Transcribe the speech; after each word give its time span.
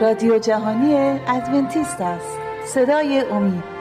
رادیو 0.00 0.38
جهانی 0.38 0.94
ادونتیست 1.28 2.00
است. 2.00 2.38
صدای 2.66 3.24
امید. 3.30 3.74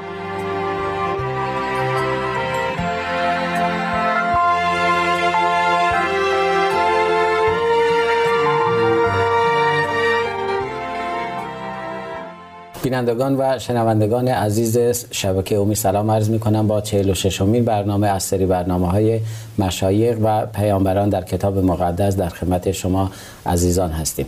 بینندگان 12.84 13.36
و 13.36 13.60
شنوندگان 13.60 14.28
عزیز 14.28 14.78
شبکه 15.12 15.56
اومی 15.56 15.76
سلام 15.76 16.12
عرض 16.12 16.30
می 16.30 16.40
کنم 16.40 16.68
با 16.68 16.82
46 16.82 17.42
امین 17.42 17.66
برنامه 17.66 18.08
از 18.08 18.24
سری 18.24 18.46
برنامه 18.46 18.88
های 18.92 19.20
مشایق 19.58 20.18
و 20.24 20.46
پیامبران 20.46 21.10
در 21.10 21.22
کتاب 21.22 21.58
مقدس 21.58 22.16
در 22.16 22.30
خدمت 22.30 22.72
شما 22.72 23.12
عزیزان 23.46 23.92
هستیم. 23.92 24.26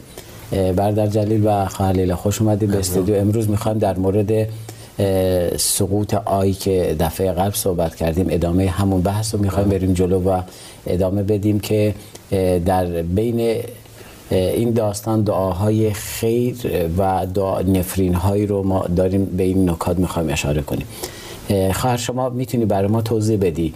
بردر 0.52 1.08
جلیل 1.08 1.48
و 1.48 1.66
خواهر 1.66 2.16
خوش 2.16 2.42
اومدید 2.42 2.72
به 2.72 2.78
استودیو. 2.78 3.16
امروز 3.16 3.50
می‌خوایم 3.50 3.78
در 3.78 3.98
مورد 3.98 4.48
سقوط 5.58 6.14
آی 6.14 6.54
که 6.54 6.96
دفعه 7.00 7.32
قبل 7.32 7.56
صحبت 7.56 7.96
کردیم 7.96 8.28
ادامه 8.30 8.70
همون 8.70 9.02
بحث 9.02 9.36
رو 9.36 9.42
می‌خوایم 9.42 9.70
بریم 9.70 9.94
جلو 9.94 10.20
و 10.20 10.42
ادامه 10.88 11.24
بدیم 11.24 11.60
که 11.60 11.96
در 12.66 12.86
بین 12.86 13.62
این 14.32 14.72
داستان 14.72 15.22
دعاهای 15.22 15.94
خیر 15.94 16.56
و 16.98 17.26
دعا 17.34 17.62
نفرین 17.62 18.14
هایی 18.14 18.48
رو 18.48 18.64
ما 18.64 18.86
داریم 18.96 19.26
به 19.26 19.44
این 19.44 19.70
نکات 19.70 20.00
می‌خوایم 20.00 20.30
اشاره 20.30 20.62
کنیم. 20.62 20.86
خواهر 21.74 21.98
شما 21.98 22.30
می‌تونی 22.30 22.66
برای 22.66 22.88
ما 22.88 23.02
توضیح 23.02 23.38
بدی. 23.42 23.74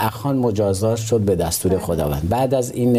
اخان 0.00 0.36
مجازات 0.36 0.98
شد 0.98 1.20
به 1.20 1.36
دستور 1.36 1.72
بله. 1.72 1.80
خداوند. 1.80 2.28
بعد 2.28 2.54
از 2.54 2.72
این 2.72 2.92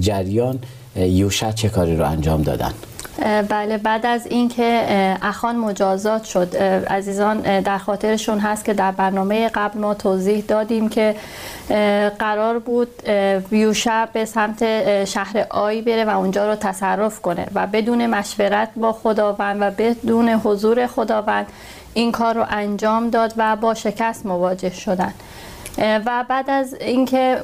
جریان 0.00 0.58
یوشع 0.96 1.52
چه 1.52 1.68
کاری 1.68 1.96
رو 1.96 2.04
انجام 2.04 2.42
دادن؟ 2.42 2.72
بله 3.48 3.78
بعد 3.78 4.06
از 4.06 4.26
اینکه 4.26 4.84
اخان 5.22 5.56
مجازات 5.56 6.24
شد 6.24 6.56
عزیزان 6.90 7.60
در 7.60 7.78
خاطرشون 7.78 8.38
هست 8.38 8.64
که 8.64 8.74
در 8.74 8.90
برنامه 8.90 9.48
قبل 9.48 9.80
ما 9.80 9.94
توضیح 9.94 10.44
دادیم 10.48 10.88
که 10.88 11.14
قرار 12.18 12.58
بود 12.58 12.88
یوشع 13.50 14.06
به 14.06 14.24
سمت 14.24 15.04
شهر 15.04 15.46
آی 15.50 15.82
بره 15.82 16.04
و 16.04 16.08
اونجا 16.08 16.48
رو 16.48 16.56
تصرف 16.56 17.20
کنه 17.20 17.46
و 17.54 17.66
بدون 17.66 18.06
مشورت 18.06 18.68
با 18.76 18.92
خداوند 18.92 19.56
و 19.60 19.70
بدون 19.70 20.28
حضور 20.28 20.86
خداوند 20.86 21.46
این 21.94 22.12
کار 22.12 22.34
رو 22.34 22.44
انجام 22.50 23.10
داد 23.10 23.34
و 23.36 23.56
با 23.56 23.74
شکست 23.74 24.26
مواجه 24.26 24.70
شدن. 24.70 25.14
و 25.78 26.24
بعد 26.28 26.50
از 26.50 26.74
اینکه 26.74 27.40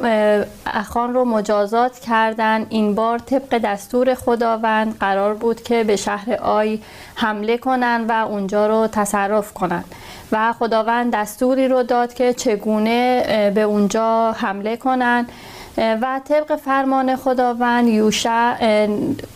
اخان 0.66 1.14
رو 1.14 1.25
مجازات 1.25 1.98
کردن 1.98 2.66
این 2.69 2.94
بار 2.94 3.19
طبق 3.19 3.58
دستور 3.58 4.14
خداوند 4.14 4.98
قرار 4.98 5.34
بود 5.34 5.62
که 5.62 5.84
به 5.84 5.97
شهر 5.97 6.34
آی 6.34 6.78
حمله 7.14 7.58
کنن 7.58 8.05
و 8.08 8.12
اونجا 8.12 8.66
رو 8.66 8.86
تصرف 8.86 9.53
کنن. 9.53 9.84
و 10.33 10.53
خداوند 10.53 11.12
دستوری 11.14 11.69
رو 11.69 11.83
داد 11.83 12.14
که 12.14 12.33
چگونه 12.33 13.22
به 13.55 13.62
اونجا 13.62 14.33
حمله 14.33 14.77
کنن. 14.77 15.27
و 15.77 16.20
طبق 16.25 16.56
فرمان 16.56 17.16
خداوند 17.16 17.88
یوشع 17.88 18.86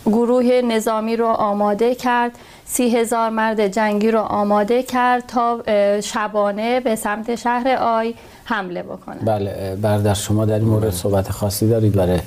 گروه 0.05 0.45
نظامی 0.45 1.15
رو 1.15 1.25
آماده 1.25 1.95
کرد. 1.95 2.31
سی 2.65 2.97
هزار 2.97 3.29
مرد 3.29 3.67
جنگی 3.67 4.11
رو 4.11 4.19
آماده 4.19 4.83
کرد 4.83 5.25
تا 5.27 5.63
شبانه 6.01 6.79
به 6.79 6.95
سمت 6.95 7.35
شهر 7.35 7.67
آی 7.69 8.13
حمله 8.49 8.83
بکنه. 8.83 9.15
بله 9.25 9.77
بردر 9.81 10.13
شما 10.13 10.45
در 10.45 10.53
این 10.53 10.67
مورد 10.67 10.89
صحبت 10.89 11.31
خاصی 11.31 11.69
دارید 11.69 11.93
برای 11.93 12.19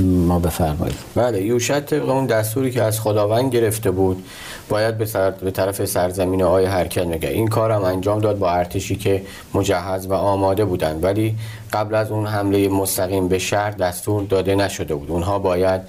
ما 0.00 0.38
بفرمایید. 0.38 0.96
بله 1.14 1.42
یوشع 1.42 1.80
طبق 1.80 2.08
اون 2.08 2.26
دستوری 2.26 2.70
که 2.70 2.82
از 2.82 3.00
خداوند 3.00 3.52
گرفته 3.52 3.90
بود 3.90 4.24
باید 4.68 4.98
به, 4.98 5.06
سر... 5.06 5.30
به 5.30 5.50
طرف 5.50 5.84
سرزمین 5.84 6.42
آی 6.42 6.64
حرکت 6.64 7.06
میگه 7.06 7.28
این 7.28 7.48
کارم 7.48 7.84
انجام 7.84 8.18
داد 8.18 8.38
با 8.38 8.50
ارتشی 8.50 8.96
که 8.96 9.22
مجهز 9.54 10.06
و 10.06 10.12
آماده 10.12 10.64
بودند. 10.64 11.04
ولی 11.04 11.34
قبل 11.72 11.94
از 11.94 12.10
اون 12.10 12.26
حمله 12.26 12.68
مستقیم 12.68 13.28
به 13.28 13.38
شهر 13.38 13.70
دستور 13.70 14.22
داده 14.22 14.54
نشده 14.54 14.94
بود. 14.94 15.10
اونها 15.10 15.38
باید 15.38 15.80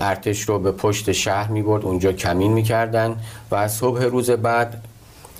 ارتش 0.00 0.40
رو 0.40 0.58
به 0.58 0.72
پشت 0.72 1.12
شهر 1.12 1.50
می 1.50 1.62
برد 1.62 1.84
اونجا 1.84 2.12
کمین 2.12 2.52
می‌کردن 2.52 3.16
و 3.50 3.54
از 3.54 3.72
صبح 3.72 4.02
روز 4.02 4.30
بعد 4.30 4.82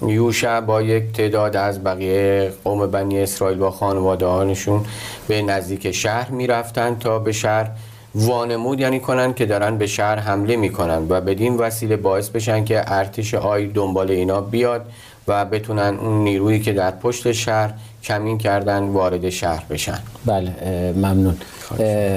یوشع 0.02 0.60
با 0.60 0.82
یک 0.82 1.12
تعداد 1.12 1.56
از 1.56 1.84
بقیه 1.84 2.52
قوم 2.64 2.86
بنی 2.86 3.22
اسرائیل 3.22 3.58
با 3.58 3.70
خانواده 3.70 4.26
هانشون 4.26 4.84
به 5.28 5.42
نزدیک 5.42 5.90
شهر 5.90 6.30
می‌رفتن 6.30 6.96
تا 7.00 7.18
به 7.18 7.32
شهر 7.32 7.70
وانمود 8.14 8.80
یعنی 8.80 9.00
کنن 9.00 9.34
که 9.34 9.46
دارن 9.46 9.78
به 9.78 9.86
شهر 9.86 10.18
حمله 10.18 10.56
می‌کنن 10.56 11.06
و 11.08 11.20
بدین 11.20 11.56
وسیله 11.56 11.96
باعث 11.96 12.28
بشن 12.28 12.64
که 12.64 12.82
ارتش 12.86 13.34
آی 13.34 13.66
دنبال 13.66 14.10
اینا 14.10 14.40
بیاد 14.40 14.84
و 15.28 15.44
بتونن 15.44 15.98
اون 16.00 16.24
نیرویی 16.24 16.60
که 16.60 16.72
در 16.72 16.90
پشت 16.90 17.32
شهر 17.32 17.72
کمین 18.02 18.38
کردن 18.38 18.82
وارد 18.82 19.30
شهر 19.30 19.64
بشن. 19.70 19.98
بله 20.26 20.52
ممنون. 20.96 21.36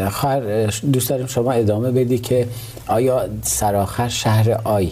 خواهر 0.10 0.66
دوست 0.94 1.10
داریم 1.10 1.28
شما 1.28 1.52
ادامه 1.52 1.92
بدی 1.92 2.18
که 2.18 2.48
آیا 2.88 3.26
سراخر 3.42 4.08
شهر 4.08 4.62
آی 4.64 4.92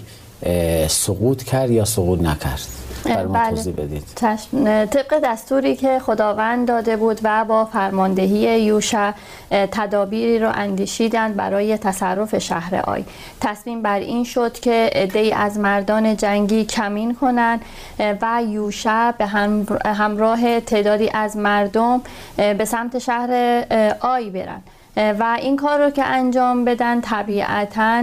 سقوط 0.87 1.43
کرد 1.43 1.71
یا 1.71 1.85
سقوط 1.85 2.21
نکرد؟ 2.21 2.67
برای 3.05 3.27
بله. 3.27 3.49
توضیح 3.49 3.73
بدید. 3.73 4.03
طبق 4.85 5.19
دستوری 5.23 5.75
که 5.75 5.99
خداوند 5.99 6.67
داده 6.67 6.97
بود 6.97 7.19
و 7.23 7.45
با 7.45 7.65
فرماندهی 7.65 8.61
یوشع 8.61 9.11
تدابیری 9.51 10.39
رو 10.39 10.51
اندیشیدند 10.53 11.35
برای 11.35 11.77
تصرف 11.77 12.37
شهر 12.37 12.75
آی. 12.75 13.05
تصمیم 13.41 13.81
بر 13.81 13.99
این 13.99 14.23
شد 14.23 14.59
که 14.59 14.89
عدهای 14.95 15.31
از 15.31 15.57
مردان 15.57 16.17
جنگی 16.17 16.65
کمین 16.65 17.15
کنند 17.15 17.61
و 18.21 18.41
یوشع 18.47 19.11
به 19.11 19.25
همراه 19.85 20.59
تعدادی 20.59 21.09
از 21.13 21.37
مردم 21.37 22.01
به 22.37 22.65
سمت 22.65 22.99
شهر 22.99 23.63
آی 24.01 24.29
برند. 24.29 24.63
و 24.97 25.37
این 25.39 25.55
کار 25.55 25.83
رو 25.83 25.89
که 25.89 26.05
انجام 26.05 26.65
بدن 26.65 27.01
طبیعتا 27.01 28.01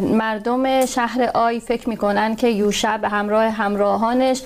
مردم 0.00 0.86
شهر 0.86 1.30
آی 1.34 1.60
فکر 1.60 1.88
می‌کنن 1.88 2.36
که 2.36 2.48
یوشع 2.48 2.96
به 2.96 3.08
همراه 3.08 3.44
همراهانش 3.44 4.42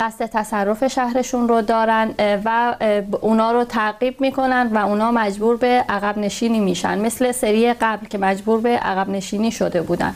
قصد 0.00 0.26
تصرف 0.26 0.86
شهرشون 0.86 1.48
رو 1.48 1.62
دارن 1.62 2.10
و 2.44 2.74
اونا 3.20 3.52
رو 3.52 3.64
تعقیب 3.64 4.20
می‌کنن 4.20 4.70
و 4.74 4.78
اونا 4.86 5.10
مجبور 5.10 5.56
به 5.56 5.84
عقب 5.88 6.18
نشینی 6.18 6.60
میشن. 6.60 6.98
مثل 6.98 7.32
سری 7.32 7.72
قبل 7.72 8.06
که 8.06 8.18
مجبور 8.18 8.60
به 8.60 8.68
عقب 8.68 9.08
نشینی 9.08 9.52
شده 9.52 9.82
بودن. 9.82 10.14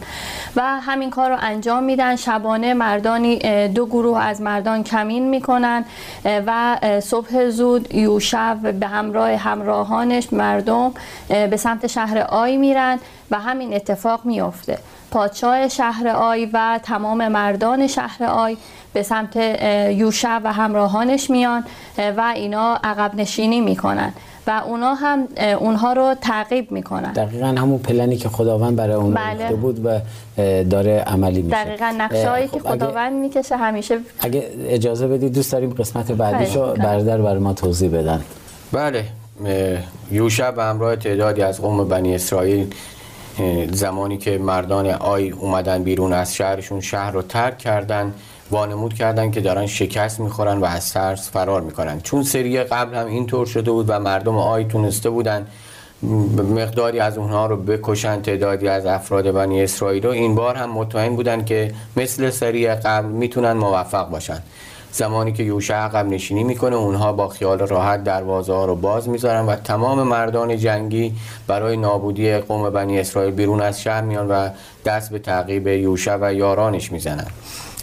و 0.56 0.62
همین 0.62 1.10
کار 1.10 1.30
رو 1.30 1.36
انجام 1.40 1.82
میدن. 1.82 2.16
شبانه 2.16 2.74
مردانی 2.74 3.68
دو 3.68 3.86
گروه 3.86 4.24
از 4.24 4.40
مردان 4.40 4.84
کمین 4.84 5.28
می‌کنن 5.28 5.84
و 6.24 6.76
صبح 7.00 7.48
زود 7.48 7.94
یوشع 7.94 8.54
به 8.54 8.86
همراه 8.86 9.36
همراهانش 9.36 10.32
مردم 10.32 10.92
به 11.28 11.56
سمت 11.56 11.86
شهر 11.86 12.18
آی 12.18 12.56
میرن 12.56 12.98
و 13.30 13.38
همین 13.38 13.74
اتفاق 13.74 14.20
میافته. 14.24 14.78
پادشاه 15.10 15.68
شهر 15.68 16.08
آی 16.08 16.50
و 16.52 16.80
تمام 16.82 17.28
مردان 17.28 17.86
شهر 17.86 18.24
آی 18.24 18.56
به 18.92 19.02
سمت 19.02 19.36
یوشع 19.90 20.38
و 20.44 20.52
همراهانش 20.52 21.30
میان 21.30 21.64
و 22.16 22.32
اینا 22.34 22.78
عقب 22.84 23.14
نشینی 23.14 23.60
می‌کنن. 23.60 24.12
و 24.46 24.62
اونا 24.66 24.94
هم 24.94 25.28
اونها 25.60 25.92
رو 25.92 26.14
تعقیب 26.20 26.72
می‌کنن. 26.72 27.12
دقیقا 27.12 27.46
همون 27.46 27.78
پلنی 27.78 28.16
که 28.16 28.28
خداوند 28.28 28.76
برای 28.76 28.94
اون 28.94 29.14
بله. 29.14 29.48
بود 29.48 29.86
و 29.86 30.00
داره 30.64 30.98
عملی 31.06 31.42
میشه. 31.42 31.64
دقیقا 31.64 31.94
نقشه 31.98 32.48
که 32.48 32.60
خب 32.60 32.68
خداوند 32.68 33.12
می‌کشه 33.12 33.56
همیشه 33.56 33.98
اگه 34.20 34.50
اجازه 34.68 35.08
بدید 35.08 35.32
دوست 35.32 35.52
داریم 35.52 35.70
قسمت 35.70 36.12
بعدیشو 36.12 36.74
برادر 36.74 37.18
برای 37.18 37.38
ما 37.38 37.52
توضیح 37.52 37.90
بدن. 37.90 38.20
بله. 38.72 39.04
یوشع 40.10 40.50
به 40.50 40.62
همراه 40.62 40.96
تعدادی 40.96 41.42
از 41.42 41.60
قوم 41.60 41.88
بنی 41.88 42.14
اسرائیل 42.14 42.74
زمانی 43.72 44.18
که 44.18 44.38
مردان 44.38 44.86
آی 44.86 45.30
اومدن 45.30 45.82
بیرون 45.82 46.12
از 46.12 46.34
شهرشون 46.34 46.80
شهر 46.80 47.10
رو 47.10 47.22
ترک 47.22 47.58
کردن 47.58 48.14
وانمود 48.50 48.94
کردن 48.94 49.30
که 49.30 49.40
دارن 49.40 49.66
شکست 49.66 50.20
می‌خورن 50.20 50.58
و 50.58 50.64
از 50.64 50.92
ترس 50.92 51.30
فرار 51.30 51.60
می‌کنن. 51.60 52.00
چون 52.00 52.22
سری 52.22 52.62
قبل 52.62 52.96
هم 52.96 53.06
اینطور 53.06 53.46
شده 53.46 53.70
بود 53.70 53.86
و 53.88 53.98
مردم 53.98 54.38
آی 54.38 54.64
تونسته 54.64 55.10
بودن 55.10 55.46
مقداری 56.54 57.00
از 57.00 57.18
اونها 57.18 57.46
رو 57.46 57.56
بکشن 57.56 58.22
تعدادی 58.22 58.68
از 58.68 58.86
افراد 58.86 59.30
بنی 59.30 59.62
اسرائیل 59.62 60.02
رو 60.02 60.10
این 60.10 60.34
بار 60.34 60.56
هم 60.56 60.70
مطمئن 60.70 61.16
بودن 61.16 61.44
که 61.44 61.74
مثل 61.96 62.30
سری 62.30 62.68
قبل 62.68 63.08
می‌تونن 63.08 63.52
موفق 63.52 64.08
باشن. 64.10 64.42
زمانی 64.92 65.32
که 65.32 65.42
یوشع 65.42 65.74
عقب 65.74 66.06
نشینی 66.06 66.44
می‌کنه 66.44 66.76
اونها 66.76 67.12
با 67.12 67.28
خیال 67.28 67.58
راحت 67.58 68.04
دروازه 68.04 68.52
ها 68.52 68.64
رو 68.64 68.74
باز 68.74 69.08
می‌ذارن 69.08 69.46
و 69.46 69.56
تمام 69.56 70.02
مردان 70.02 70.56
جنگی 70.56 71.14
برای 71.46 71.76
نابودی 71.76 72.36
قوم 72.36 72.70
بنی 72.70 73.00
اسرائیل 73.00 73.34
بیرون 73.34 73.60
از 73.60 73.82
شهر 73.82 74.00
میان 74.00 74.28
و 74.28 74.48
دست 74.84 75.10
به 75.10 75.18
تعقیب 75.18 75.66
یوشع 75.66 76.18
و 76.20 76.34
یارانش 76.34 76.92
می‌زنن. 76.92 77.26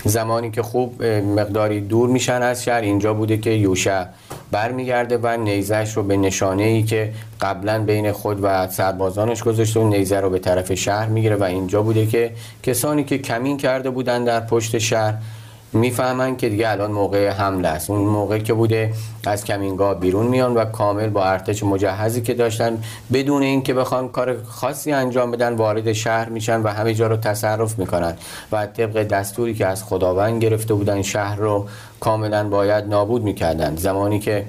زمانی 0.05 0.51
که 0.51 0.61
خوب 0.61 1.03
مقداری 1.03 1.81
دور 1.81 2.09
میشن 2.09 2.41
از 2.41 2.63
شهر 2.63 2.81
اینجا 2.81 3.13
بوده 3.13 3.37
که 3.37 3.49
یوشع 3.49 4.05
برمیگرده 4.51 5.19
و 5.23 5.37
نیزش 5.37 5.93
رو 5.95 6.03
به 6.03 6.17
نشانه 6.17 6.63
ای 6.63 6.83
که 6.83 7.13
قبلا 7.41 7.83
بین 7.83 8.11
خود 8.11 8.39
و 8.43 8.67
سربازانش 8.67 9.43
گذاشته 9.43 9.79
و 9.79 9.87
نیزه 9.87 10.19
رو 10.19 10.29
به 10.29 10.39
طرف 10.39 10.73
شهر 10.73 11.07
می‌گیره 11.07 11.35
و 11.35 11.43
اینجا 11.43 11.81
بوده 11.81 12.05
که 12.05 12.31
کسانی 12.63 13.03
که 13.03 13.17
کمین 13.17 13.57
کرده 13.57 13.89
بودن 13.89 14.23
در 14.23 14.39
پشت 14.39 14.77
شهر 14.77 15.13
می‌فهمن 15.73 16.37
که 16.37 16.49
دیگه 16.49 16.69
الان 16.69 16.91
موقع 16.91 17.29
حمله 17.29 17.67
است. 17.67 17.89
اون 17.89 18.01
موقع 18.01 18.39
که 18.39 18.53
بوده 18.53 18.93
از 19.25 19.45
کمینگاه 19.45 19.99
بیرون 19.99 20.27
میان 20.27 20.53
و 20.53 20.65
کامل 20.65 21.09
با 21.09 21.23
ارتش 21.23 21.63
مجهزی 21.63 22.21
که 22.21 22.33
داشتن 22.33 22.83
بدون 23.13 23.43
اینکه 23.43 23.73
بخوان 23.73 24.09
کار 24.09 24.43
خاصی 24.43 24.91
انجام 24.91 25.31
بدن 25.31 25.53
وارد 25.53 25.93
شهر 25.93 26.29
میشن 26.29 26.61
و 26.61 26.67
همه 26.67 26.93
جا 26.93 27.07
رو 27.07 27.17
تصرف 27.17 27.79
می‌کنن 27.79 28.13
و 28.51 28.65
طبق 28.65 29.03
دستوری 29.03 29.53
که 29.53 29.65
از 29.65 29.83
خداوند 29.83 30.43
گرفته 30.43 30.73
بودن 30.73 31.01
شهر 31.01 31.35
رو 31.35 31.67
کاملا 31.99 32.49
باید 32.49 32.85
نابود 32.87 33.23
می‌کردن. 33.23 33.75
زمانی 33.75 34.19
که 34.19 34.45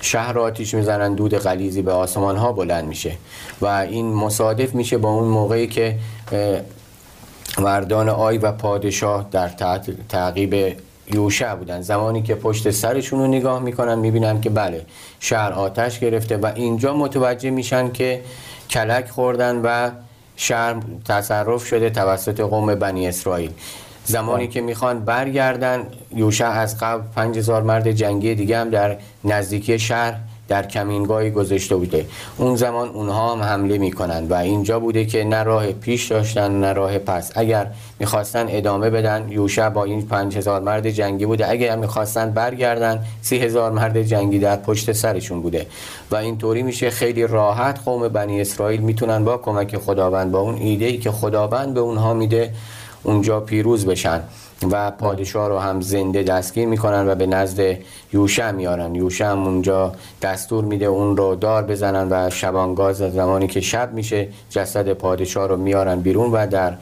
شهر 0.00 0.38
آتیش 0.38 0.74
می‌زنن 0.74 1.14
دود 1.14 1.38
غلیزی 1.38 1.82
به 1.82 1.92
آسمان 1.92 2.36
ها 2.36 2.52
بلند 2.52 2.84
میشه 2.84 3.12
و 3.60 3.66
این 3.66 4.12
مصادف 4.12 4.74
میشه 4.74 4.98
با 4.98 5.10
اون 5.10 5.28
موقعی 5.28 5.66
که 5.66 5.98
مردان 7.58 8.08
آی 8.08 8.38
و 8.38 8.52
پادشاه 8.52 9.28
در 9.30 9.48
تعقیب 10.08 10.76
یوشع 11.14 11.54
بودن. 11.54 11.80
زمانی 11.80 12.22
که 12.22 12.34
پشت 12.34 12.70
سرشون 12.70 13.18
رو 13.18 13.26
نگاه 13.26 13.62
می‌کنن 13.62 13.98
می‌بینن 13.98 14.40
که 14.40 14.50
بله 14.50 14.86
شهر 15.20 15.52
آتش 15.52 15.98
گرفته 15.98 16.36
و 16.36 16.52
اینجا 16.54 16.94
متوجه 16.94 17.50
میشن 17.50 17.92
که 17.92 18.20
کلک 18.70 19.10
خوردن 19.10 19.60
و 19.64 19.90
شهر 20.36 20.76
تصرف 21.04 21.66
شده 21.66 21.90
توسط 21.90 22.40
قوم 22.40 22.74
بنی 22.74 23.08
اسرائیل. 23.08 23.50
زمانی 24.04 24.48
که 24.48 24.60
می‌خوان 24.60 25.04
برگردن 25.04 25.86
یوشع 26.14 26.48
از 26.50 26.78
قبل 26.78 27.02
5000 27.14 27.62
مرد 27.62 27.90
جنگی 27.90 28.34
دیگه 28.34 28.58
هم 28.58 28.70
در 28.70 28.96
نزدیکی 29.24 29.78
شهر 29.78 30.14
در 30.48 30.66
کمینگاهی 30.66 31.30
گذاشته 31.30 31.76
بوده. 31.76 32.06
اون 32.36 32.56
زمان 32.56 32.88
اونها 32.88 33.32
هم 33.32 33.42
حمله 33.42 33.78
می‌کنن 33.78 34.26
و 34.28 34.34
اینجا 34.34 34.80
بوده 34.80 35.04
که 35.04 35.24
نه 35.24 35.42
راه 35.42 35.72
پیش 35.72 36.12
داشتن 36.12 36.60
نه 36.60 36.72
راه 36.72 36.98
پس. 36.98 37.32
اگر 37.34 37.66
می‌خواستن 37.98 38.46
ادامه 38.48 38.90
بدن 38.90 39.28
یوشع 39.28 39.68
با 39.68 39.84
این 39.84 40.02
پنج 40.02 40.36
هزار 40.36 40.60
مرد 40.60 40.90
جنگی 40.90 41.26
بوده. 41.26 41.50
اگر 41.50 41.76
می‌خواستن 41.76 42.30
برگردن 42.30 43.04
سی 43.22 43.38
هزار 43.38 43.72
مرد 43.72 44.02
جنگی 44.02 44.38
در 44.38 44.56
پشت 44.56 44.92
سرشون 44.92 45.42
بوده. 45.42 45.66
و 46.10 46.16
اینطوری 46.16 46.62
میشه 46.62 46.90
خیلی 46.90 47.26
راحت 47.26 47.80
قوم 47.84 48.08
بنی 48.08 48.40
اسرائیل 48.40 48.80
می‌تونن 48.80 49.24
با 49.24 49.36
کمک 49.36 49.76
خداوند 49.76 50.32
با 50.32 50.38
اون 50.38 50.54
ایده 50.54 50.84
ای 50.84 50.98
که 50.98 51.10
خداوند 51.10 51.74
به 51.74 51.80
اونها 51.80 52.14
میده 52.14 52.52
اونجا 53.02 53.40
پیروز 53.40 53.86
بشن 53.86 54.20
و 54.70 54.90
پادشاه 54.90 55.48
رو 55.48 55.58
هم 55.58 55.80
زنده 55.80 56.22
دستگیر 56.22 56.68
می‌کنن 56.68 57.08
و 57.08 57.14
به 57.14 57.26
نزد 57.26 57.76
یوشع 58.12 58.50
میارن. 58.50 58.94
یوشع 58.94 59.30
هم 59.30 59.44
اونجا 59.44 59.92
دستور 60.22 60.64
میده 60.64 60.86
اون 60.86 61.16
رو 61.16 61.34
دار 61.34 61.62
بزنن 61.62 62.08
و 62.10 62.30
شبانگاز 62.30 62.96
زمانی 62.96 63.46
که 63.46 63.60
شب 63.60 63.92
میشه 63.92 64.28
جسد 64.50 64.92
پادشاه 64.92 65.48
رو 65.48 65.56
میارن 65.56 66.00
بیرون 66.00 66.30
و 66.30 66.46
در 66.46 66.74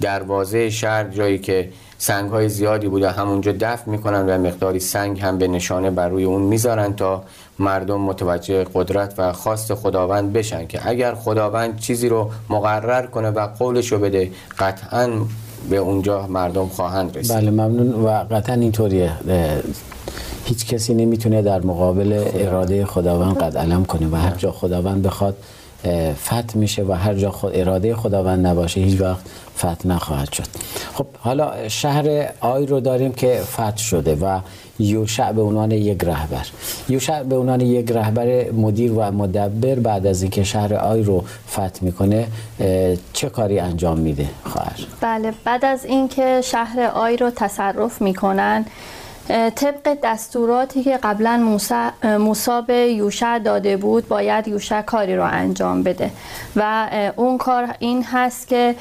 دروازه 0.00 0.70
شهر 0.70 1.04
جایی 1.04 1.38
که 1.38 1.68
سنگ 1.98 2.30
های 2.30 2.48
زیادی 2.48 2.88
بوده 2.88 3.10
همونجا 3.10 3.52
دفن 3.60 3.90
می‌کنن 3.90 4.28
و 4.28 4.38
مقداری 4.38 4.80
سنگ 4.80 5.20
هم 5.20 5.38
به 5.38 5.48
نشانه 5.48 5.90
بر 5.90 6.08
روی 6.08 6.24
اون 6.24 6.42
می‌ذارن 6.42 6.92
تا 6.92 7.22
مردم 7.58 8.00
متوجه 8.00 8.66
قدرت 8.74 9.14
و 9.18 9.32
خواست 9.32 9.74
خداوند 9.74 10.32
بشن 10.32 10.66
که 10.66 10.88
اگر 10.88 11.14
خداوند 11.14 11.78
چیزی 11.78 12.08
رو 12.08 12.30
مقرر 12.48 13.06
کنه 13.06 13.30
و 13.30 13.46
قولش 13.46 13.92
رو 13.92 13.98
بده 13.98 14.30
قطعا 14.58 15.10
به 15.70 15.76
اونجا 15.76 16.26
مردم 16.26 16.68
خواهند 16.68 17.18
رسید. 17.18 17.36
بله 17.36 17.50
ممنون. 17.50 17.92
و 18.04 18.08
قطعا 18.30 18.54
اینطوریه. 18.54 19.12
هیچ 20.44 20.66
کسی 20.66 20.94
نمی‌تونه 20.94 21.42
در 21.42 21.62
مقابل 21.62 22.24
اراده 22.34 22.86
خداوند 22.86 23.38
قد 23.38 23.56
علم 23.56 23.84
کنه 23.84 24.08
و 24.08 24.16
هر 24.16 24.34
جا 24.34 24.52
خداوند 24.52 25.02
بخواد 25.02 25.36
فتح 26.24 26.56
میشه 26.56 26.82
و 26.82 26.92
هر 26.92 27.14
جا 27.14 27.30
خود 27.30 27.52
اراده 27.54 27.96
خداوند 27.96 28.46
نباشه 28.46 28.80
هیچ 28.80 29.00
وقت 29.00 29.20
فتح 29.58 29.88
نخواهد 29.88 30.32
شد. 30.32 30.46
خب 30.94 31.06
حالا 31.18 31.68
شهر 31.68 32.28
آی 32.40 32.66
رو 32.66 32.80
داریم 32.80 33.12
که 33.12 33.40
فتح 33.52 33.76
شده 33.76 34.14
و 34.14 34.40
یوشع 34.78 35.32
به 35.32 35.42
عنوان 35.42 35.70
یک 35.70 36.04
رهبر. 36.04 36.46
یوشع 36.88 37.22
به 37.22 37.36
عنوان 37.36 37.60
یک 37.60 37.92
رهبر 37.92 38.50
مدیر 38.50 38.92
و 38.92 39.10
مدبر 39.10 39.74
بعد 39.74 40.06
از 40.06 40.22
اینکه 40.22 40.44
شهر 40.44 40.74
آی 40.74 41.02
رو 41.02 41.24
فتح 41.50 41.80
می‌کنه 41.80 42.26
چه 43.12 43.28
کاری 43.28 43.58
انجام 43.58 43.98
میده؟ 43.98 44.28
خواهر. 44.44 44.86
بله 45.00 45.32
بعد 45.44 45.64
از 45.64 45.84
اینکه 45.84 46.40
شهر 46.44 46.80
آی 46.94 47.16
رو 47.16 47.30
تصرف 47.30 48.02
می‌کنن 48.02 48.64
طبق 49.30 49.96
دستوراتی 50.02 50.82
که 50.82 50.96
قبلا 51.02 51.60
موسا 52.18 52.60
به 52.60 52.74
یوشع 52.74 53.38
داده 53.38 53.76
بود 53.76 54.08
باید 54.08 54.48
یوشع 54.48 54.82
کاری 54.82 55.16
رو 55.16 55.24
انجام 55.24 55.82
بده. 55.82 56.10
و 56.56 56.88
اون 57.16 57.38
کار 57.38 57.68
این 57.78 58.04
هست 58.04 58.48
که 58.48 58.74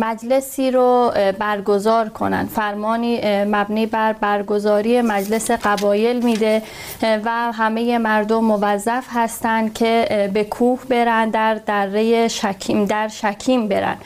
مجلسی 0.00 0.70
رو 0.70 1.12
برگزار 1.38 2.08
کنن. 2.08 2.46
فرمانی 2.46 3.44
مبنی 3.44 3.86
بر 3.86 4.12
برگزاری 4.12 5.02
مجلس 5.02 5.50
قبایل 5.50 6.24
میده 6.24 6.62
و 7.02 7.52
همه 7.52 7.98
مردم 7.98 8.44
موظف 8.44 9.04
هستند 9.10 9.74
که 9.74 10.30
به 10.34 10.44
کوه 10.44 10.80
برن 10.88 11.30
در 11.30 11.54
دره 11.54 12.28
شکیم 12.28 12.84
در 12.84 13.08
شکیم 13.08 13.68
برن. 13.68 13.96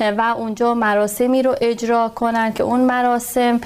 و 0.00 0.34
اونجا 0.36 0.74
مراسمی 0.74 1.42
رو 1.42 1.54
اجرا 1.60 2.08
کنن 2.08 2.52
که 2.52 2.62
اون 2.62 2.80
مراسم 2.80 3.60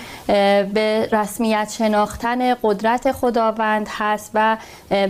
به 0.74 1.08
رسمیت 1.12 1.71
شناختن 1.78 2.54
قدرت 2.62 3.12
خداوند 3.12 3.86
هست 3.90 4.30
و 4.34 4.56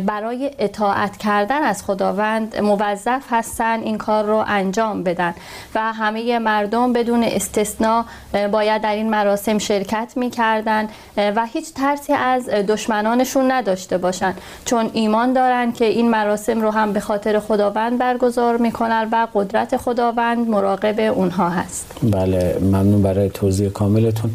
برای 0.06 0.50
اطاعت 0.58 1.16
کردن 1.16 1.62
از 1.62 1.84
خداوند 1.84 2.60
موظف 2.60 3.22
هستن 3.30 3.80
این 3.80 3.98
کار 3.98 4.24
رو 4.24 4.44
انجام 4.46 5.02
بدن. 5.02 5.34
و 5.74 5.92
همه 5.92 6.38
مردم 6.38 6.92
بدون 6.92 7.24
استثنا 7.24 8.04
باید 8.52 8.82
در 8.82 8.94
این 8.94 9.10
مراسم 9.10 9.58
شرکت 9.58 10.12
می‌کردن 10.16 10.88
و 11.16 11.46
هیچ 11.46 11.74
ترسی 11.74 12.12
از 12.12 12.48
دشمنانشون 12.48 13.50
نداشته 13.52 13.98
باشن. 13.98 14.34
چون 14.64 14.90
ایمان 14.92 15.32
دارن 15.32 15.72
که 15.72 15.84
این 15.84 16.10
مراسم 16.10 16.60
رو 16.60 16.70
هم 16.70 16.92
به 16.92 17.00
خاطر 17.00 17.38
خداوند 17.38 17.98
برگزار 17.98 18.56
می‌کنن 18.56 19.08
و 19.12 19.26
قدرت 19.34 19.76
خداوند 19.76 20.48
مراقب 20.48 21.00
اونها 21.00 21.48
هست. 21.48 21.94
بله 22.02 22.58
ممنون 22.60 23.02
برای 23.02 23.30
توضیح 23.30 23.68
کاملتون. 23.68 24.34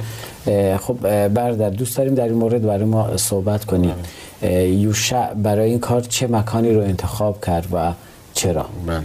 خب 0.77 1.27
بردر 1.27 1.69
دوست 1.69 1.97
داریم 1.97 2.15
در 2.15 2.23
این 2.23 2.33
مورد 2.33 2.61
برای 2.61 2.85
ما 2.85 3.17
صحبت 3.17 3.65
کنیم 3.65 3.95
یوشع 4.61 5.33
برای 5.33 5.69
این 5.69 5.79
کار 5.79 6.01
چه 6.01 6.27
مکانی 6.27 6.73
رو 6.73 6.81
انتخاب 6.81 7.45
کرد 7.45 7.67
و 7.73 7.93
چرا 8.33 8.65
بله 8.87 9.03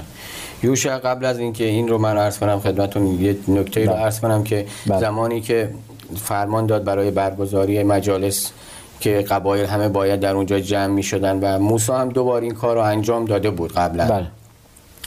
یوشع 0.63 0.99
قبل 0.99 1.25
از 1.25 1.39
اینکه 1.39 1.65
این 1.65 1.89
رو 1.89 1.99
من 1.99 2.17
عرض 2.17 2.39
کنم 2.39 2.61
خدمتون 2.61 3.07
یه 3.07 3.37
نکته 3.49 3.85
رو 3.85 3.93
بله. 3.93 4.03
عرض 4.03 4.21
کنم 4.21 4.45
که 4.45 4.67
بله. 4.87 4.99
زمانی 5.01 5.41
که 5.41 5.71
فرمان 6.17 6.67
داد 6.67 6.85
برای 6.85 7.11
برگزاری 7.11 7.83
مجالس 7.83 8.53
که 9.01 9.21
قبایل 9.21 9.67
همه 9.67 9.89
باید 9.89 10.21
در 10.21 10.35
اونجا 10.35 10.61
جمع 10.61 10.87
می 10.87 11.03
شدن 11.03 11.39
و 11.41 11.59
موسی 11.59 11.93
هم 11.93 12.09
دوبار 12.09 12.43
این 12.43 12.55
کار 12.55 12.77
رو 12.77 12.83
انجام 12.83 13.25
داده 13.25 13.51
بود 13.51 13.73
قبلا 13.73 14.09
بله. 14.09 14.27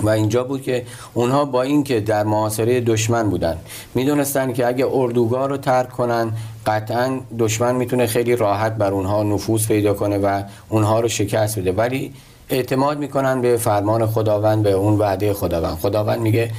و 0.02 0.10
اینجا 0.10 0.44
بود 0.44 0.62
که 0.62 0.86
اونها 1.14 1.46
با 1.46 1.62
اینکه 1.62 2.00
در 2.00 2.24
معاصره 2.24 2.82
دشمن 2.82 3.30
بودن 3.30 3.58
می‌دونستن 3.96 4.54
که 4.54 4.68
اگه 4.68 4.88
اردوگاه 4.92 5.48
رو 5.48 5.58
ترک 5.58 5.90
کنن 5.90 6.32
قطعا 6.66 7.20
دشمن 7.40 7.76
می‌تونه 7.76 8.08
خیلی 8.08 8.36
راحت 8.36 8.76
بر 8.76 8.92
اونها 8.92 9.24
نفوذ 9.24 9.68
پیدا 9.68 9.94
کنه 9.94 10.18
و 10.18 10.44
اونها 10.70 11.00
رو 11.00 11.08
شکست 11.08 11.60
بده. 11.60 11.72
ولی 11.72 12.14
اعتماد 12.50 13.00
می‌کنن 13.00 13.42
به 13.42 13.58
فرمان 13.58 14.06
خداوند 14.06 14.64
به 14.64 14.72
اون 14.72 14.98
وعده 14.98 15.34
خداوند. 15.34 15.78
خداوند 15.78 16.20
میگه 16.20 16.52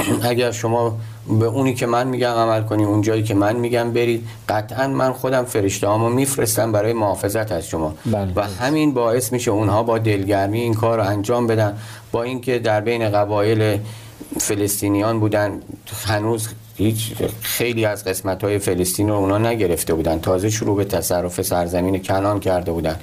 اگر 0.22 0.50
شما 0.50 0.96
به 1.38 1.46
اونی 1.46 1.74
که 1.74 1.86
من 1.86 2.06
میگم 2.06 2.28
عمل 2.30 2.62
کنی 2.62 2.84
اون 2.84 3.02
جایی 3.02 3.22
که 3.22 3.34
من 3.34 3.56
میگم 3.56 3.92
برید. 3.92 4.28
قطعا 4.48 4.88
من 4.88 5.12
خودم 5.12 5.44
فرشته 5.44 5.86
هامو 5.86 6.08
میفرستم 6.08 6.72
برای 6.72 6.92
محافظت 6.92 7.52
از 7.52 7.66
شما. 7.66 7.94
بله. 8.06 8.32
و 8.36 8.40
همین 8.40 8.94
باعث 8.94 9.32
میشه 9.32 9.50
اونها 9.50 9.82
با 9.82 9.98
دلگرمی 9.98 10.60
این 10.60 10.74
کار 10.74 10.98
رو 10.98 11.04
انجام 11.04 11.46
بدن. 11.46 11.78
با 12.12 12.22
اینکه 12.22 12.58
در 12.58 12.80
بین 12.80 13.10
قبایل 13.10 13.78
فلسطینیان 14.40 15.20
بودن 15.20 15.60
هنوز 16.06 16.48
هیچ 16.76 17.12
خیلی 17.40 17.84
از 17.84 18.04
قسمت 18.04 18.44
های 18.44 18.58
فلسطین 18.58 19.08
رو 19.08 19.14
اونا 19.14 19.38
نگرفته 19.38 19.94
بودن. 19.94 20.20
تازه 20.20 20.50
شروع 20.50 20.76
به 20.76 20.84
تصرف 20.84 21.42
سرزمین 21.42 22.02
کنان 22.02 22.40
کرده 22.40 22.72
بودن. 22.72 22.96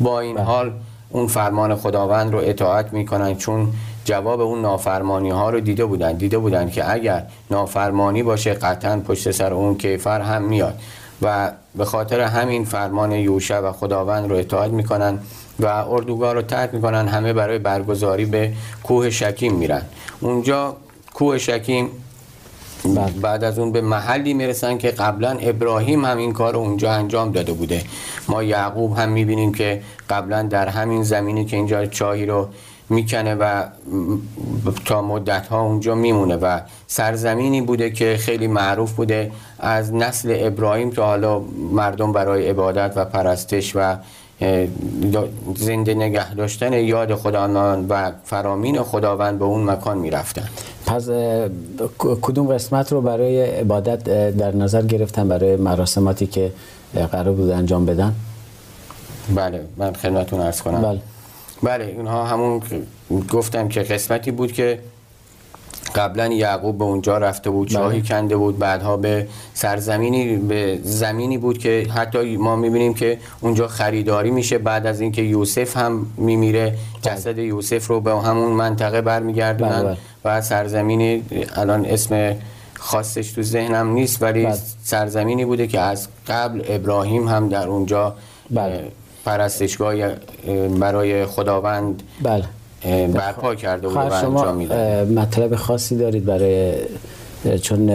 با 0.00 0.20
این 0.20 0.36
بله. 0.36 0.44
حال 0.44 0.72
اون 1.10 1.26
فرمان 1.26 1.76
خداوند 1.76 2.32
رو 2.32 2.38
اطاعت 2.38 2.92
می‌کنن 2.92 3.36
چون 3.36 3.72
جواب 4.04 4.40
اون 4.40 4.62
نافرمانی 4.62 5.30
ها 5.30 5.50
رو 5.50 5.60
دیده 5.60 5.84
بودن. 5.84 6.12
دیده 6.12 6.38
بودن 6.38 6.70
که 6.70 6.92
اگر 6.92 7.26
نافرمانی 7.50 8.22
باشه 8.22 8.54
قطعا 8.54 9.00
پشت 9.00 9.30
سر 9.30 9.54
اون 9.54 9.78
کیفر 9.78 10.20
هم 10.20 10.42
میاد. 10.42 10.80
و 11.22 11.50
به 11.74 11.84
خاطر 11.84 12.20
همین 12.20 12.64
فرمان 12.64 13.12
یوشع 13.12 13.58
و 13.58 13.72
خداوند 13.72 14.30
رو 14.30 14.36
اطاعت 14.36 14.70
می‌کنن 14.70 15.18
و 15.60 15.66
اردوگاه 15.66 16.32
رو 16.32 16.42
ترک 16.42 16.74
می‌کنن. 16.74 17.08
همه 17.08 17.32
برای 17.32 17.58
برگزاری 17.58 18.24
به 18.24 18.52
کوه 18.82 19.10
شکیم 19.10 19.54
میرن. 19.54 19.82
اونجا 20.20 20.76
کوه 21.14 21.38
شکیم 21.38 21.88
بله. 22.84 23.12
بعد 23.22 23.44
از 23.44 23.58
اون 23.58 23.72
به 23.72 23.80
محلی 23.80 24.34
می‌رسن 24.34 24.78
که 24.78 24.90
قبلا 24.90 25.30
ابراهیم 25.30 26.04
هم 26.04 26.18
این 26.18 26.32
کار 26.32 26.56
اونجا 26.56 26.92
انجام 26.92 27.32
داده 27.32 27.52
بوده 27.52 27.82
ما 28.28 28.42
یعقوب 28.42 28.98
هم 28.98 29.08
می‌بینیم 29.08 29.54
که 29.54 29.82
قبلا 30.10 30.42
در 30.42 30.68
همین 30.68 31.02
زمینی 31.02 31.44
که 31.44 31.56
اینجا 31.56 31.86
چاهی 31.86 32.26
رو 32.26 32.48
می‌کنه 32.88 33.34
و 33.34 33.64
تا 34.84 35.02
مدت 35.02 35.46
ها 35.46 35.60
اونجا 35.60 35.94
میمونه 35.94 36.36
و 36.36 36.60
سرزمینی 36.86 37.60
بوده 37.60 37.90
که 37.90 38.16
خیلی 38.20 38.46
معروف 38.46 38.92
بوده 38.92 39.30
از 39.58 39.94
نسل 39.94 40.36
ابراهیم 40.40 40.90
تا 40.90 41.06
حالا 41.06 41.40
مردم 41.72 42.12
برای 42.12 42.48
عبادت 42.48 42.92
و 42.96 43.04
پرستش 43.04 43.72
و 43.76 43.96
زنده 45.56 45.94
نگه 45.94 46.34
داشتن 46.34 46.72
یاد 46.72 47.14
خداوند 47.14 47.86
و 47.88 48.12
فرامین 48.24 48.82
خداوند 48.82 49.38
به 49.38 49.44
اون 49.44 49.70
مکان 49.70 49.98
می‌رفتن. 49.98 50.48
پس 50.86 51.08
کدوم 51.98 52.46
قسمت 52.46 52.92
رو 52.92 53.00
برای 53.00 53.42
عبادت 53.42 54.04
در 54.36 54.56
نظر 54.56 54.82
گرفتن 54.82 55.28
برای 55.28 55.56
مراسماتی 55.56 56.26
که 56.26 56.52
قرار 57.12 57.34
بود 57.34 57.50
انجام 57.50 57.86
بدن؟ 57.86 58.14
بله 59.34 59.60
من 59.76 59.92
خدمتون 59.92 60.40
ارز 60.40 60.60
کنم. 60.62 60.82
بله. 60.82 61.00
بله 61.62 61.84
اینها 61.84 62.24
همون 62.24 62.62
گفتم 63.30 63.68
که 63.68 63.80
قسمتی 63.80 64.30
بود 64.30 64.52
که 64.52 64.78
قبلا 65.94 66.26
یعقوب 66.26 66.78
به 66.78 66.84
اونجا 66.84 67.18
رفته 67.18 67.50
بود 67.50 67.68
چاهی 67.68 68.02
کنده 68.02 68.36
بود 68.36 68.58
بعدها 68.58 68.96
به 68.96 69.26
سرزمینی 69.54 70.36
به 70.36 70.78
زمینی 70.82 71.38
بود 71.38 71.58
که 71.58 71.86
حتی 71.94 72.36
ما 72.36 72.56
می‌بینیم 72.56 72.94
که 72.94 73.18
اونجا 73.40 73.68
خریداری 73.68 74.30
میشه 74.30 74.58
بعد 74.58 74.86
از 74.86 75.00
اینکه 75.00 75.22
یوسف 75.22 75.76
هم 75.76 76.06
میمیره 76.16 76.74
جسد 77.02 77.38
یوسف 77.38 77.86
رو 77.86 78.00
به 78.00 78.10
همون 78.10 78.52
منطقه 78.52 79.00
برمیگردونن 79.00 79.82
بله. 79.82 79.96
و 80.24 80.40
سرزمینی 80.40 81.22
الان 81.56 81.86
اسم 81.86 82.36
خاصش 82.78 83.32
تو 83.32 83.42
ذهنم 83.42 83.92
نیست 83.92 84.22
ولی 84.22 84.44
بله. 84.44 84.58
سرزمینی 84.82 85.44
بوده 85.44 85.66
که 85.66 85.80
از 85.80 86.08
قبل 86.28 86.62
ابراهیم 86.68 87.28
هم 87.28 87.48
در 87.48 87.68
اونجا 87.68 88.14
بله. 88.50 88.92
پرستشگاه 89.24 89.94
برای 90.80 91.26
خداوند 91.26 92.02
بله 92.22 92.44
برپا 93.14 93.54
کرده 93.54 93.88
بود 93.88 93.96
و 93.96 94.00
انجام 94.00 94.56
میده 94.56 95.04
مطلب 95.04 95.56
خاصی 95.56 95.96
دارید 95.96 96.24
برای 96.24 96.74
چون 97.62 97.90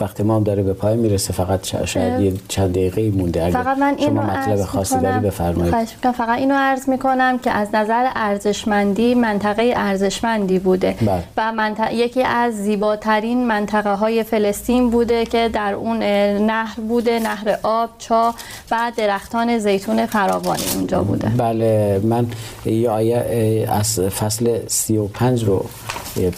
وقت 0.00 0.20
ما 0.20 0.36
هم 0.36 0.42
داره 0.42 0.62
به 0.62 0.72
پای 0.72 0.96
می‌رسه 0.96 1.32
فقط 1.32 1.86
شاید 1.86 2.20
یه 2.20 2.32
چند 2.48 2.70
دقیقه 2.70 3.10
مونده 3.10 3.44
اگر 3.44 3.62
فقط 3.62 3.78
من 3.78 3.96
شما 3.98 4.08
اینو 4.08 4.22
مطلب 4.22 4.64
خاصی. 4.64 4.98
داری 4.98 5.18
بفرمایید. 5.18 5.74
فقط 6.02 6.38
اینو 6.38 6.54
عرض 6.54 6.88
می‌کنم 6.88 7.38
که 7.38 7.50
از 7.50 7.68
نظر 7.74 8.10
ارزشمندی 8.14 9.14
منطقه 9.14 9.72
ارزشمندی 9.76 10.58
بوده 10.58 10.96
بله. 11.00 11.24
و 11.36 11.52
منطقه 11.52 11.94
یکی 11.94 12.22
از 12.22 12.54
زیباترین 12.54 13.46
منطقه 13.46 13.94
های 13.94 14.22
فلسطین 14.22 14.90
بوده 14.90 15.26
که 15.26 15.48
در 15.52 15.74
اون 15.74 15.96
نهر 16.42 16.80
بوده 16.88 17.18
نهر 17.18 17.58
آب 17.62 17.90
چاه 17.98 18.34
و 18.70 18.92
درختان 18.96 19.58
زیتون 19.58 20.06
فراوانی 20.06 20.62
اونجا 20.74 21.02
بوده 21.02 21.28
بله 21.28 22.00
من 22.04 22.26
یه 22.64 22.90
آیه 22.90 23.68
از 23.72 24.00
فصل 24.00 24.58
35 24.66 25.44
رو 25.44 25.64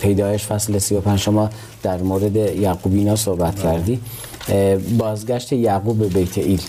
پیدایش 0.01 0.47
فصل 0.47 0.79
35 0.79 1.19
شما 1.19 1.51
در 1.87 2.03
مورد 2.03 2.37
یعقوبینا 2.37 3.17
صحبت 3.17 3.63
کردی. 3.63 4.01
اه، 4.49 4.77
بازگشت 4.77 5.53
یعقوب 5.53 5.99
به 5.99 6.09
بیت 6.09 6.39
ایل. 6.39 6.61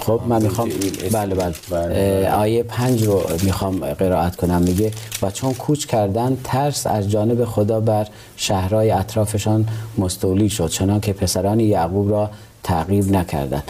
خب 0.00 0.20
من 0.28 0.42
می‌خوام. 0.42 0.68
بله 1.12 1.34
بله. 1.34 1.54
بله، 1.70 2.26
اه، 2.28 2.40
آیه 2.40 2.62
پنج 2.62 3.04
رو 3.04 3.22
می‌خوام 3.42 3.78
قرائت 3.78 4.36
کنم. 4.36 4.62
میگه 4.62 4.90
و 5.22 5.30
چون 5.30 5.54
کوچ 5.54 5.86
کردن 5.86 6.36
ترس 6.44 6.86
از 6.86 7.10
جانب 7.10 7.44
خدا 7.44 7.80
بر 7.80 8.06
شهرهای 8.36 8.90
اطرافشان 8.90 9.68
مستولی 9.98 10.48
شد 10.48 10.68
چنان 10.68 11.00
که 11.00 11.12
پسران 11.12 11.60
یعقوب 11.60 12.10
را 12.10 12.30
تعقیب 12.62 13.12
نکردن 13.12 13.62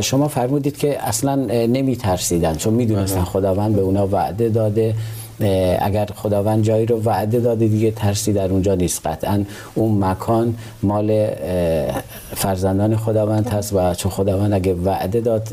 شما 0.00 0.28
فرمودید 0.28 0.76
که 0.78 1.08
اصلا 1.08 1.34
نمی 1.66 1.96
ترسیدن 1.96 2.54
چون 2.54 2.74
می‌دونستن 2.74 3.24
خداوند 3.24 3.76
به 3.76 3.80
اونا 3.80 4.06
وعده 4.06 4.48
داده. 4.48 4.94
اگر 5.78 6.08
خداوند 6.16 6.64
جایی 6.64 6.86
رو 6.86 7.02
وعده 7.02 7.40
داده 7.40 7.68
دیگه 7.68 7.90
ترسی 7.90 8.32
در 8.32 8.48
اونجا 8.48 8.74
نیست. 8.74 9.06
قطعا 9.06 9.44
اون 9.74 10.04
مکان 10.04 10.54
مال 10.82 11.26
فرزندان 12.34 12.96
خداوند 12.96 13.48
هست 13.48 13.72
و 13.72 13.94
چون 13.94 14.12
خداوند 14.12 14.52
اگه 14.52 14.74
وعده 14.74 15.20
داد 15.20 15.48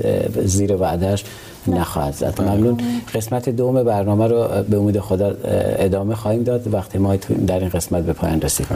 زیر 0.45 0.75
وعدهش 0.75 1.23
نخواهد 1.69 2.13
زد. 2.13 2.41
ممنون. 2.41 2.77
قسمت 3.13 3.49
دوم 3.49 3.83
برنامه 3.83 4.27
رو 4.27 4.47
به 4.69 4.77
امید 4.77 4.99
خدا 4.99 5.35
ادامه 5.79 6.15
خواهیم 6.15 6.43
داد. 6.43 6.73
وقتی 6.73 6.97
ما 6.97 7.15
در 7.47 7.59
این 7.59 7.69
قسمت 7.69 8.03
به 8.03 8.13
پایان 8.13 8.41
رسید. 8.41 8.67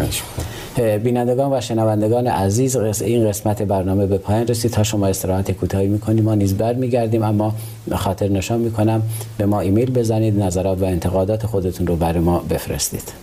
بینندگان 1.04 1.54
و 1.54 1.62
شنوندگان 1.62 2.28
عزیز 2.28 2.78
این 3.02 3.28
قسمت 3.28 3.62
برنامه 3.62 4.06
به 4.06 4.18
پایان 4.18 4.48
رسید. 4.48 4.72
تا 4.72 4.84
شما 4.84 5.08
استراحت 5.08 5.52
کوتاهی 5.52 5.88
می‌کنیم 5.88 6.24
ما 6.24 6.36
نیز 6.36 6.54
برمیگردیم. 6.54 7.24
اما 7.24 7.56
خاطر 7.96 8.28
نشان 8.28 8.60
می‌کنم 8.60 9.02
به 9.38 9.46
ما 9.46 9.60
ایمیل 9.60 9.92
بزنید 9.92 10.44
نظرات 10.44 10.82
و 10.82 10.86
انتقادات 10.86 11.46
خودتون 11.46 11.88
رو 11.88 11.96
برای 11.96 12.20
ما 12.20 12.40
بفرستید. 12.40 13.14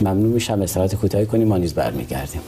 ممنون 0.00 0.32
میشم. 0.32 0.62
استراحت 0.62 0.94
کوتاهی 0.94 1.26
کنیم 1.26 1.48
ما 1.48 1.56
نیز 1.56 1.74
برمیگردیم. 1.74 2.40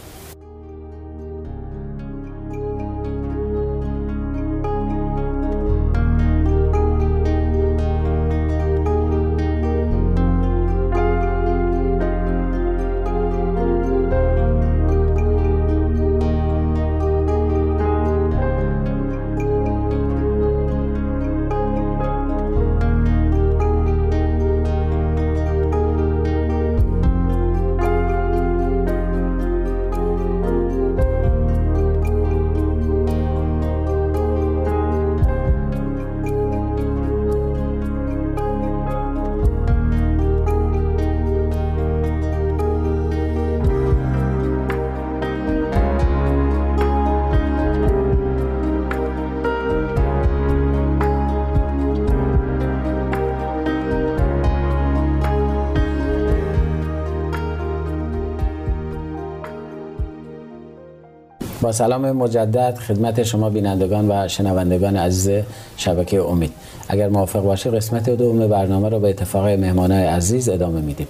با 61.62 61.72
سلام 61.72 62.12
مجدد 62.12 62.78
خدمت 62.88 63.22
شما 63.22 63.50
بینندگان 63.50 64.10
و 64.10 64.28
شنوندگان 64.28 64.96
عزیز 64.96 65.44
شبکه 65.76 66.22
امید. 66.22 66.52
اگر 66.88 67.08
موافق 67.08 67.42
باشه 67.42 67.70
قسمت 67.70 68.10
دوم 68.10 68.48
برنامه 68.48 68.88
رو 68.88 68.98
به 69.00 69.08
اتفاق 69.08 69.46
مهمانای 69.48 70.04
عزیز 70.04 70.48
ادامه 70.48 70.80
میدیم. 70.80 71.06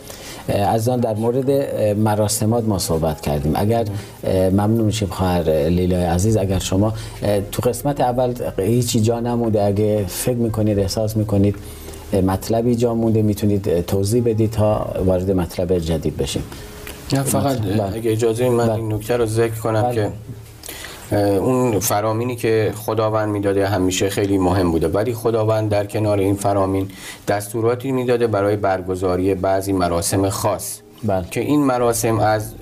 از 0.49 0.89
آن 0.89 1.01
در 1.01 1.15
مورد 1.15 1.51
مراسمات 1.95 2.65
ما 2.65 2.79
صحبت 2.79 3.21
کردیم. 3.21 3.53
اگر 3.55 3.85
ممنون 4.53 4.85
میشیم 4.85 5.09
خواهر 5.09 5.69
لیلای 5.69 6.05
عزیز 6.05 6.37
اگر 6.37 6.59
شما 6.59 6.93
تو 7.53 7.63
قسمت 7.69 8.01
اول 8.01 8.35
هیچی 8.59 9.01
جا 9.01 9.21
نمونده 9.21 9.63
اگه 9.63 10.05
فکر 10.09 10.37
می‌کنید 10.37 10.79
احساس 10.79 11.17
می‌کنید 11.17 11.57
مطلبی 12.27 12.75
جا 12.75 12.95
مونده 12.95 13.23
می‌تونید 13.23 13.81
توضیح 13.81 14.23
بدید 14.23 14.51
تا 14.51 14.95
وارد 15.07 15.31
مطلب 15.31 15.79
جدید 15.79 16.17
بشیم. 16.17 16.43
نه 17.13 17.23
فقط 17.23 17.59
بله. 17.59 17.95
اگه 17.95 18.13
اجازه 18.13 18.49
من 18.49 18.67
بله. 18.67 18.75
این 18.75 18.93
نکته 18.93 19.17
رو 19.17 19.27
ذکر 19.27 19.55
کنم 19.55 19.83
بله. 19.83 19.95
که 19.95 20.13
اون 21.17 21.79
فرامینی 21.79 22.37
که 22.37 22.73
خداوند 22.77 23.29
می‌داده 23.29 23.69
همیشه 23.69 24.09
خیلی 24.11 24.39
مهم 24.39 24.71
بوده 24.71 24.89
ولی 24.89 25.15
خداوند 25.15 25.71
در 25.71 25.87
کنار 25.87 26.19
این 26.19 26.35
فرامین 26.35 26.91
دستوراتی 27.29 27.93
می‌داده 27.93 28.27
برای 28.27 28.57
برگزاری 28.57 29.35
بعضی 29.35 29.73
مراسم 29.73 30.29
خاص 30.29 30.81
بله. 31.05 31.27
که 31.31 31.41
این 31.41 31.61
مراسم 31.61 32.19
از 32.19 32.55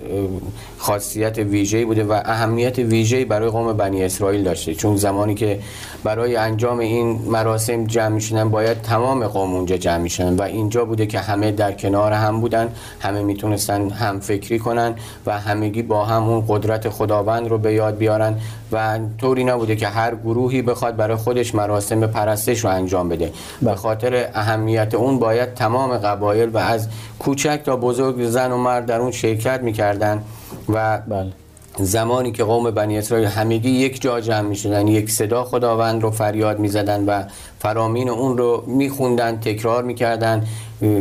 خاصیت 0.78 1.38
ویژه‌ای 1.38 1.84
بوده 1.84 2.04
و 2.04 2.20
اهمیت 2.24 2.78
ویژه‌ای 2.78 3.24
برای 3.24 3.50
قوم 3.50 3.72
بنی 3.72 4.04
اسرائیل 4.04 4.44
داشته. 4.44 4.74
چون 4.74 4.96
زمانی 4.96 5.34
که 5.34 5.58
برای 6.04 6.36
انجام 6.36 6.78
این 6.78 7.20
مراسم 7.26 7.84
جمع 7.84 8.08
می‌شدن 8.08 8.48
باید 8.48 8.82
تمام 8.82 9.26
قوم 9.26 9.54
اونجا 9.54 9.76
جمع 9.76 9.98
می‌شدن 9.98 10.36
و 10.36 10.42
اینجا 10.42 10.84
بوده 10.84 11.06
که 11.06 11.18
همه 11.18 11.52
در 11.52 11.72
کنار 11.72 12.12
هم 12.12 12.40
بودن 12.40 12.68
همه 13.00 13.22
می‌تونستن 13.22 13.90
هم 13.90 14.20
فکری 14.20 14.58
کنن 14.58 14.94
و 15.26 15.38
همگی 15.38 15.82
با 15.82 16.04
هم 16.04 16.28
اون 16.28 16.44
قدرت 16.48 16.88
خداوند 16.88 17.48
رو 17.48 17.58
به 17.58 17.72
یاد 17.72 17.96
بیارن 17.96 18.34
و 18.72 18.98
طوری 19.20 19.44
نبوده 19.44 19.76
که 19.76 19.88
هر 19.88 20.14
گروهی 20.14 20.62
بخواد 20.62 20.96
برای 20.96 21.16
خودش 21.16 21.54
مراسم 21.54 22.06
پرستش 22.06 22.64
رو 22.64 22.70
انجام 22.70 23.08
بده. 23.08 23.32
به 23.62 23.74
خاطر 23.74 24.28
اهمیت 24.34 24.94
اون 24.94 25.18
باید 25.18 25.54
تمام 25.54 25.96
قبایل 25.96 26.48
و 26.48 26.58
از 26.58 26.88
کوچک 27.18 27.60
تا 27.64 27.76
بزرگ 27.76 28.27
زن 28.28 28.52
و 28.52 28.56
مرد 28.56 28.86
در 28.86 29.00
اون 29.00 29.10
شرکت 29.10 29.62
می‌کردن 29.62 30.22
و 30.68 30.98
بله. 30.98 31.32
زمانی 31.78 32.32
که 32.32 32.44
قوم 32.44 32.70
بنی 32.70 32.98
اسرائیل 32.98 33.26
همگی 33.26 33.70
یک 33.70 34.02
جا 34.02 34.20
جمع 34.20 34.48
می 34.48 34.56
شدن 34.56 34.88
یک 34.88 35.10
صدا 35.10 35.44
خداوند 35.44 36.02
رو 36.02 36.10
فریاد 36.10 36.58
می 36.58 36.68
زدن 36.68 37.04
و 37.04 37.24
فرامین 37.58 38.08
اون 38.08 38.38
رو 38.38 38.64
می 38.66 38.88
خوندن 38.88 39.40
تکرار 39.40 39.84
می 39.84 39.94
کردن 39.94 40.46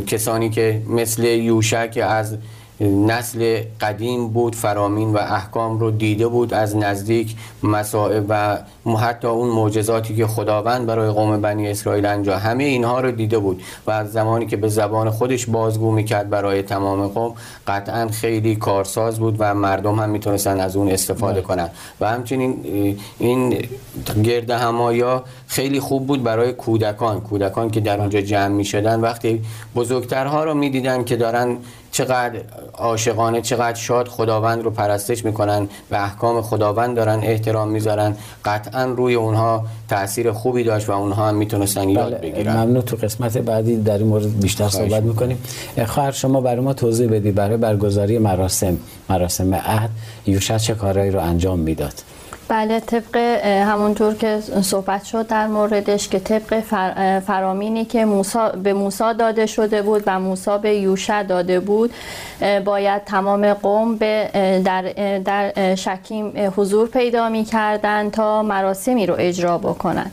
کسانی 0.07 0.49
که 0.49 0.81
مثل 0.89 1.23
یوشع 1.23 1.87
که 1.87 2.05
از 2.05 2.37
نسل 2.81 3.61
قدیم 3.81 4.27
بود 4.27 4.55
فرامین 4.55 5.13
و 5.13 5.17
احکام 5.17 5.79
رو 5.79 5.91
دیده 5.91 6.27
بود 6.27 6.53
از 6.53 6.75
نزدیک 6.75 7.35
مسائب 7.63 8.25
و 8.29 8.57
حتی 8.95 9.27
اون 9.27 9.49
معجزاتی 9.49 10.15
که 10.15 10.27
خداوند 10.27 10.85
برای 10.85 11.09
قوم 11.09 11.41
بنی 11.41 11.67
اسرائیل 11.67 12.05
انجام 12.05 12.39
همه 12.39 12.63
اینها 12.63 13.01
رو 13.01 13.11
دیده 13.11 13.39
بود 13.39 13.63
و 13.87 13.91
از 13.91 14.11
زمانی 14.11 14.45
که 14.45 14.57
به 14.57 14.67
زبان 14.67 15.09
خودش 15.09 15.45
بازگو 15.45 15.91
می‌کرد 15.91 16.29
برای 16.29 16.61
تمام 16.61 17.07
قوم 17.07 17.33
قطعا 17.67 18.07
خیلی 18.07 18.55
کارساز 18.55 19.19
بود 19.19 19.35
و 19.39 19.53
مردم 19.53 19.99
هم 19.99 20.09
می‌تونستن 20.09 20.59
از 20.59 20.75
اون 20.75 20.89
استفاده 20.89 21.33
بله. 21.33 21.41
کنن 21.41 21.69
و 22.01 22.09
همچنین 22.09 22.55
این 23.19 23.67
گرد 24.23 24.49
همایا 24.49 25.23
خیلی 25.47 25.79
خوب 25.79 26.07
بود 26.07 26.23
برای 26.23 26.53
کودکان 26.53 27.21
کودکان 27.21 27.69
که 27.69 27.79
در 27.79 27.99
اونجا 27.99 28.21
جمع 28.21 28.47
می‌شدن 28.47 28.99
وقتی 28.99 29.41
بزرگترها 29.75 30.43
رو 30.43 30.53
می‌دیدن 30.53 31.03
که 31.03 31.15
دارن 31.15 31.57
چقدر 31.91 32.39
عاشقانه 32.73 33.41
چقدر 33.41 33.77
شاد 33.77 34.07
خداوند 34.07 34.63
رو 34.63 34.71
پرستش 34.71 35.25
می‌کنن 35.25 35.69
و 35.91 35.95
احکام 35.95 36.41
خداوند 36.41 36.95
دارن 36.95 37.19
احترام 37.23 37.67
می‌ذارن 37.69 38.15
قطعا 38.45 38.76
روی 38.85 39.13
اونها 39.13 39.65
تاثیر 39.89 40.31
خوبی 40.31 40.63
داشت 40.63 40.89
و 40.89 40.91
اونها 40.91 41.27
هم 41.27 41.35
می‌تونستن 41.35 41.89
یاد 41.89 42.05
بله، 42.05 42.31
بگیرن. 42.31 42.57
ممنون. 42.57 42.81
تو 42.81 42.95
قسمت 42.95 43.37
بعدی 43.37 43.77
در 43.77 43.97
این 43.97 44.07
مورد 44.07 44.39
بیشتر 44.39 44.69
صحبت 44.69 45.03
می‌کنیم. 45.03 45.37
خواهر 45.85 46.11
شما 46.11 46.41
برای 46.41 46.59
ما 46.59 46.73
توضیح 46.73 47.09
بدید 47.09 47.35
برای 47.35 47.57
برگزاری 47.57 48.17
مراسم 48.17 48.77
مراسم 49.09 49.55
عهد 49.55 49.89
یوشع 50.25 50.57
چه 50.57 50.73
کارهایی 50.73 51.11
رو 51.11 51.19
انجام 51.19 51.59
می‌داد؟ 51.59 51.93
بله 52.49 52.79
طبق 52.79 53.17
همونطور 53.43 54.13
که 54.13 54.39
صحبت 54.61 55.03
شد 55.03 55.27
در 55.27 55.47
موردش 55.47 56.09
که 56.09 56.19
طبق 56.19 56.59
فرامینی 57.19 57.85
که 57.85 58.05
موسا 58.05 58.49
به 58.49 58.73
موسا 58.73 59.13
داده 59.13 59.45
شده 59.45 59.81
بود 59.81 60.03
و 60.05 60.19
موسا 60.19 60.57
به 60.57 60.75
یوشع 60.75 61.23
داده 61.23 61.59
بود 61.59 61.93
باید 62.65 63.03
تمام 63.03 63.53
قوم 63.53 63.95
به 63.95 64.29
در, 64.65 64.81
در 65.19 65.75
شکیم 65.75 66.51
حضور 66.57 66.87
پیدا 66.87 67.29
می 67.29 67.43
کردن 67.43 68.09
تا 68.09 68.43
مراسمی 68.43 69.05
رو 69.05 69.15
اجرا 69.17 69.57
بکنن. 69.57 70.11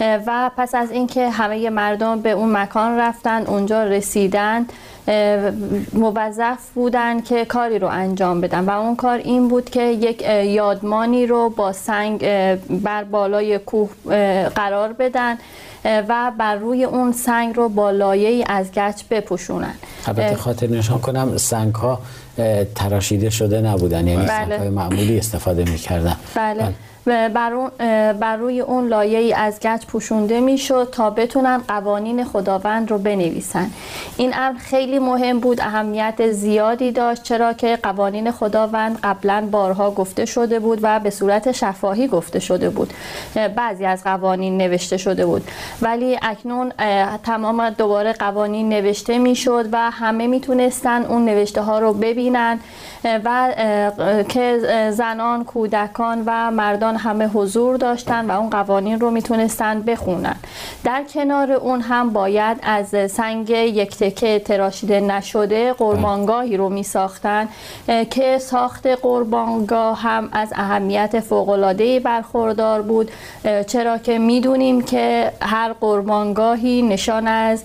و 0.00 0.50
پس 0.56 0.74
از 0.74 0.90
اینکه 0.90 1.30
همه 1.30 1.70
مردم 1.70 2.20
به 2.20 2.30
اون 2.30 2.56
مکان 2.56 2.98
رفتن 2.98 3.46
اونجا 3.46 3.84
رسیدن 3.84 4.66
موظف 5.92 6.70
بودن 6.74 7.20
که 7.20 7.44
کاری 7.44 7.78
رو 7.78 7.88
انجام 7.88 8.40
بدن 8.40 8.64
و 8.64 8.70
اون 8.70 8.96
کار 8.96 9.18
این 9.18 9.48
بود 9.48 9.70
که 9.70 9.82
یک 9.82 10.22
یادمانی 10.44 11.26
رو 11.26 11.50
با 11.50 11.72
سنگ 11.72 12.20
بر 12.68 13.04
بالای 13.04 13.58
کوه 13.58 13.90
قرار 14.48 14.92
بدن 14.92 15.38
و 15.84 16.32
بر 16.38 16.54
روی 16.54 16.84
اون 16.84 17.12
سنگ 17.12 17.56
رو 17.56 17.68
با 17.68 17.90
لایه 17.90 18.44
از 18.48 18.72
گچ 18.72 19.02
بپوشونن 19.10 19.74
البته 20.06 20.36
خاطر 20.36 20.66
نشان 20.66 20.98
کنم 20.98 21.36
سنگ 21.36 21.74
ها 21.74 21.98
تراشیده 22.74 23.30
شده 23.30 23.60
نبودن 23.60 24.06
یعنی 24.06 24.26
بله. 24.26 24.44
سنگ 24.44 24.52
های 24.52 24.70
معمولی 24.70 25.18
استفاده 25.18 25.70
می‌کردن 25.70 26.16
بله. 26.34 26.62
بله. 26.62 26.74
بر, 27.06 27.70
بر 28.12 28.36
روی 28.36 28.60
اون 28.60 28.86
لایه 28.86 29.18
ای 29.18 29.32
از 29.32 29.60
گچ 29.60 29.86
پوشونده 29.86 30.40
می‌شد 30.40 30.88
تا 30.92 31.10
بتونن 31.10 31.58
قوانین 31.68 32.24
خداوند 32.24 32.90
رو 32.90 32.98
بنویسن. 32.98 33.70
این 34.16 34.32
امر 34.34 34.58
خیلی 34.58 34.98
مهم 34.98 35.40
بود 35.40 35.60
اهمیت 35.60 36.30
زیادی 36.30 36.92
داشت 36.92 37.22
چرا 37.22 37.52
که 37.52 37.78
قوانین 37.82 38.30
خداوند 38.30 38.98
قبلا 39.02 39.48
بارها 39.50 39.90
گفته 39.90 40.24
شده 40.24 40.58
بود 40.58 40.78
و 40.82 41.00
به 41.00 41.10
صورت 41.10 41.52
شفاهی 41.52 42.08
گفته 42.08 42.40
شده 42.40 42.70
بود. 42.70 42.92
بعضی 43.56 43.84
از 43.84 44.04
قوانین 44.04 44.56
نوشته 44.56 44.96
شده 44.96 45.26
بود. 45.26 45.50
ولی 45.82 46.18
اکنون 46.22 46.72
تمام 47.22 47.70
دوباره 47.70 48.12
قوانین 48.12 48.68
نوشته 48.68 49.18
می‌شد 49.18 49.68
و 49.72 49.90
همه 49.90 50.26
می‌تونستن 50.26 51.04
اون 51.04 51.24
نوشته 51.24 51.62
ها 51.62 51.78
رو 51.78 51.92
ببینن. 51.92 52.60
و 53.04 53.52
که 54.28 54.58
زنان 54.92 55.44
کودکان 55.44 56.22
و 56.26 56.50
مردان 56.50 56.96
همه 56.96 57.26
حضور 57.26 57.76
داشتن 57.76 58.30
و 58.30 58.40
اون 58.40 58.50
قوانین 58.50 59.00
رو 59.00 59.10
می‌تونستن 59.10 59.82
بخونن. 59.82 60.36
در 60.84 61.04
کنار 61.14 61.52
اون 61.52 61.80
هم 61.80 62.12
باید 62.12 62.56
از 62.62 63.12
سنگ 63.12 63.50
یک 63.50 63.96
تکه 63.96 64.38
تراشیده 64.38 65.00
نشده 65.00 65.72
قربانگاهی 65.72 66.56
رو 66.56 66.68
میساختن 66.68 67.48
که 68.10 68.38
ساخت 68.38 68.86
قربانگاه 68.86 70.00
هم 70.00 70.28
از 70.32 70.52
اهمیت 70.56 71.20
فوق‌العاده‌ای 71.20 72.00
برخوردار 72.00 72.82
بود. 72.82 73.10
چرا 73.66 73.98
که 73.98 74.18
می‌دونیم 74.18 74.82
که 74.82 75.32
هر 75.42 75.72
قربانگاهی 75.72 76.82
نشان 76.82 77.26
از 77.26 77.62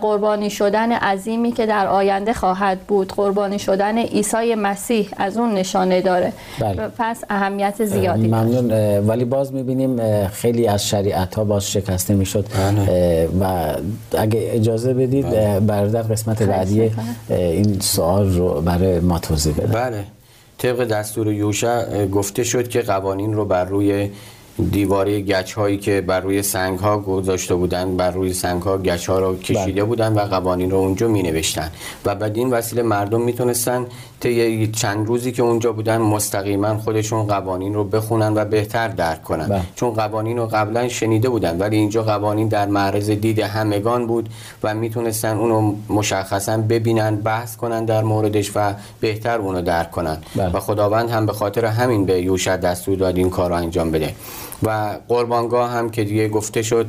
قربانی 0.00 0.50
شدن 0.50 0.92
عظیمی 0.92 1.52
که 1.52 1.66
در 1.66 1.86
آینده 1.86 2.32
خواهد 2.32 2.80
بود. 2.80 3.12
قربانی 3.12 3.58
شدن 3.58 3.98
عیسی 3.98 4.54
مسیح 4.72 5.08
از 5.16 5.36
اون 5.36 5.54
نشانه 5.54 6.00
داره 6.00 6.32
بله. 6.60 6.88
پس 6.98 7.24
اهمیت 7.30 7.84
زیادی 7.84 8.28
ممنون 8.28 8.70
ولی 9.06 9.24
باز 9.24 9.52
می‌بینیم 9.52 10.26
خیلی 10.28 10.66
از 10.66 10.88
شریعت 10.88 11.34
ها 11.34 11.44
باز 11.44 11.70
شکسته 11.70 12.14
می‌شد 12.14 12.46
بله. 12.54 13.28
و 13.40 13.74
اگه 14.18 14.50
اجازه 14.52 14.94
بدید 14.94 15.30
بله. 15.30 15.60
برادر 15.60 16.02
قسمت 16.02 16.42
بعدی 16.42 16.90
این 17.30 17.80
سوال 17.80 18.36
رو 18.36 18.60
برای 18.60 19.00
ما 19.00 19.18
توضیح 19.18 19.54
بده 19.54 19.66
بله 19.66 20.04
طبق 20.58 20.84
دستور 20.84 21.32
یوشع 21.32 22.06
گفته 22.06 22.44
شد 22.44 22.68
که 22.68 22.80
قوانین 22.80 23.34
رو 23.34 23.44
بر 23.44 23.64
روی 23.64 24.10
دیواره 24.70 25.20
گچ 25.20 25.52
هایی 25.52 25.78
که 25.78 26.00
بر 26.00 26.20
روی 26.20 26.42
سنگ 26.42 26.78
ها 26.78 26.98
گذاشته 26.98 27.54
بودن 27.54 27.96
بر 27.96 28.10
روی 28.10 28.32
سنگ 28.32 28.62
ها 28.62 28.78
گچ 28.78 29.08
ها 29.08 29.18
رو 29.18 29.36
کشیده 29.38 29.72
بله. 29.72 29.84
بودن 29.84 30.12
و 30.12 30.20
قوانین 30.20 30.70
رو 30.70 30.76
اونجا 30.76 31.08
می 31.08 31.22
نوشتن 31.22 31.70
و 32.04 32.14
بعد 32.14 32.36
این 32.36 32.50
وسیله 32.50 32.82
مردم 32.82 33.20
می‌تونستن 33.20 33.86
طی 34.22 34.66
چند 34.66 35.06
روزی 35.06 35.32
که 35.32 35.42
اونجا 35.42 35.72
بودن 35.72 35.98
مستقیما 35.98 36.78
خودشون 36.78 37.26
قوانین 37.26 37.74
رو 37.74 37.84
بخونن 37.84 38.34
و 38.34 38.44
بهتر 38.44 38.88
درک 38.88 39.22
کنن 39.22 39.46
بله. 39.46 39.62
چون 39.74 39.90
قوانین 39.90 40.36
رو 40.36 40.46
قبلا 40.46 40.88
شنیده 40.88 41.28
بودن 41.28 41.58
ولی 41.58 41.76
اینجا 41.76 42.02
قوانین 42.02 42.48
در 42.48 42.66
معرض 42.66 43.10
دید 43.10 43.38
همگان 43.38 44.06
بود 44.06 44.28
و 44.62 44.74
می‌تونستن 44.74 45.36
اونو 45.38 45.74
مشخصا 45.88 46.56
ببینن 46.56 47.16
بحث 47.16 47.56
کنن 47.56 47.84
در 47.84 48.02
موردش 48.02 48.52
و 48.54 48.74
بهتر 49.00 49.38
اونو 49.38 49.62
درک 49.62 49.90
کنن 49.90 50.18
بله. 50.36 50.56
و 50.56 50.60
خداوند 50.60 51.10
هم 51.10 51.26
به 51.26 51.32
خاطر 51.32 51.64
همین 51.64 52.06
به 52.06 52.20
یوشع 52.20 52.56
دستور 52.56 52.98
داد 52.98 53.16
این 53.16 53.30
کار 53.30 53.50
رو 53.50 53.56
انجام 53.56 53.90
بده 53.90 54.14
و 54.62 54.98
قربانگاه 55.08 55.70
هم 55.70 55.90
که 55.90 56.04
دیگه 56.04 56.28
گفته 56.28 56.62
شد 56.62 56.86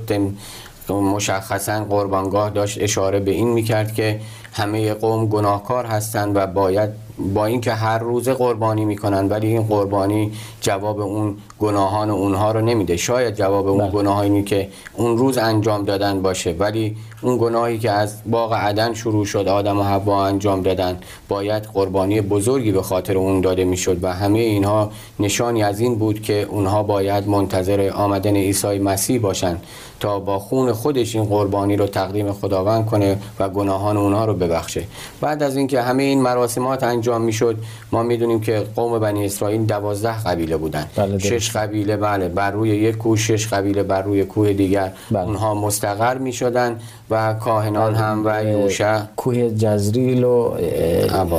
مشخصا 0.90 1.84
قربانگاه 1.84 2.50
داشت 2.50 2.78
اشاره 2.82 3.20
به 3.20 3.32
این 3.32 3.48
می‌کرد 3.48 3.94
که 3.94 4.20
همه 4.54 4.94
قوم 4.94 5.28
گناهکار 5.28 5.86
هستند 5.86 6.36
و 6.36 6.48
باید 6.48 6.90
با 7.18 7.46
اینکه 7.46 7.74
هر 7.74 7.98
روز 7.98 8.30
قربانی 8.30 8.86
می‌کنن 8.86 9.28
ولی 9.28 9.48
این 9.48 9.64
قربانی 9.64 10.32
جواب 10.62 11.00
اون 11.00 11.38
گناهان 11.60 12.10
اونها 12.10 12.52
رو 12.52 12.62
نمیده 12.62 12.98
شاید 12.98 13.36
جواب 13.36 13.68
اون 13.68 13.78
بله. 13.78 13.92
گناهانی 13.92 14.44
که 14.44 14.70
اون 14.94 15.18
روز 15.18 15.38
انجام 15.38 15.84
دادن 15.84 16.22
باشه 16.22 16.56
ولی 16.60 16.96
اون 17.24 17.38
گناهی 17.38 17.78
که 17.78 17.92
از 17.92 18.16
باغ 18.26 18.54
عدن 18.54 18.94
شروع 18.94 19.26
شد 19.26 19.48
آدم 19.48 19.80
و 19.80 19.84
حوا 19.84 20.26
انجام 20.26 20.62
دادن 20.62 20.98
باید 21.28 21.64
قربانی 21.64 22.22
بزرگی 22.22 22.72
به 22.72 22.82
خاطر 22.82 23.18
اون 23.18 23.42
داده 23.42 23.64
می‌شد 23.64 24.04
و 24.04 24.14
همه 24.14 24.40
اینها 24.40 24.92
نشانی 25.20 25.64
از 25.64 25.80
این 25.80 25.96
بود 25.96 26.22
که 26.22 26.48
اونها 26.50 26.84
باید 26.84 27.28
منتظر 27.28 27.92
آمدن 27.96 28.36
عیسی 28.36 28.80
مسیح 28.80 29.22
باشن 29.22 29.58
تا 30.00 30.20
با 30.20 30.40
خون 30.40 30.72
خودش 30.72 31.16
این 31.16 31.26
قربانی 31.26 31.76
رو 31.76 31.88
تقدیم 31.88 32.32
خداوند 32.32 32.86
کنه 32.86 33.18
و 33.40 33.50
گناهان 33.50 33.98
اونها 33.98 34.26
رو 34.26 34.34
ببخشه. 34.34 34.84
بعد 35.22 35.44
از 35.44 35.58
اینکه 35.58 35.82
همه 35.82 36.04
این 36.04 36.22
مراسمات 36.22 36.84
انجام 36.84 37.22
می‌شد 37.22 37.58
ما 37.92 38.04
می‌دونیم 38.04 38.42
که 38.42 38.64
قوم 38.76 39.00
بنی 39.00 39.26
اسرائیل 39.26 39.66
دوازده 39.66 40.24
قبیله 40.24 40.58
بودن. 40.58 40.88
بله 40.96 41.20
شش 41.20 41.52
قبیله 41.52 41.98
بله 41.98 42.28
بر 42.30 42.52
روی 42.52 42.70
یک 42.70 42.98
کوه 42.98 43.18
شش 43.18 43.48
قبیله 43.48 43.84
بر 43.84 44.02
روی 44.02 44.26
کوه 44.26 44.54
دیگر. 44.54 44.92
بله. 45.12 45.24
اونها 45.24 45.54
مستقر 45.54 46.18
می‌شدن 46.18 46.80
و 47.14 47.34
کاهنان 47.34 47.96
هم 47.96 48.22
و 48.26 48.44
یوشع. 48.44 49.00
کوه 49.16 49.50
جزریل 49.50 50.24
و 50.24 50.52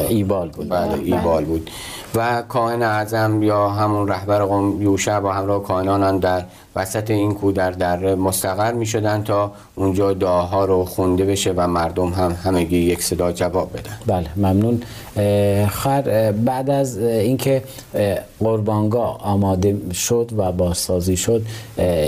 ایبال 0.09 0.49
بود. 0.49 0.69
بله 0.69 0.95
ایبال 1.05 1.45
بود. 1.45 1.71
و 2.15 2.43
کاهن 2.43 2.83
اعظم 2.83 3.43
یا 3.43 3.69
همون 3.69 4.09
رهبر 4.09 4.43
قوم 4.43 4.83
یوشع 4.83 5.21
با 5.21 5.33
همراه 5.33 5.63
کاهنان 5.63 6.19
در 6.19 6.45
وسط 6.77 7.11
این 7.11 7.35
کو 7.35 7.53
در 7.53 7.71
دره 7.71 8.15
مستقر 8.15 8.73
می 8.73 8.87
شدن 8.87 9.23
تا 9.23 9.53
اونجا 9.75 10.13
دعاها 10.13 10.65
رو 10.65 10.85
خونده 10.85 11.25
بشه 11.25 11.53
و 11.57 11.67
مردم 11.67 12.09
هم 12.09 12.37
همگی 12.45 12.77
یک 12.77 13.03
صدا 13.03 13.33
جواب 13.33 13.71
بدن. 13.73 13.97
بله 14.07 14.29
ممنون. 14.37 14.83
خر 15.69 16.33
بعد 16.33 16.71
از 16.71 16.99
اینکه 16.99 17.63
قربانگاه 18.41 19.21
آماده 19.23 19.77
شد 19.93 20.31
و 20.37 20.53
بازسازی 20.53 21.17
شد 21.17 21.43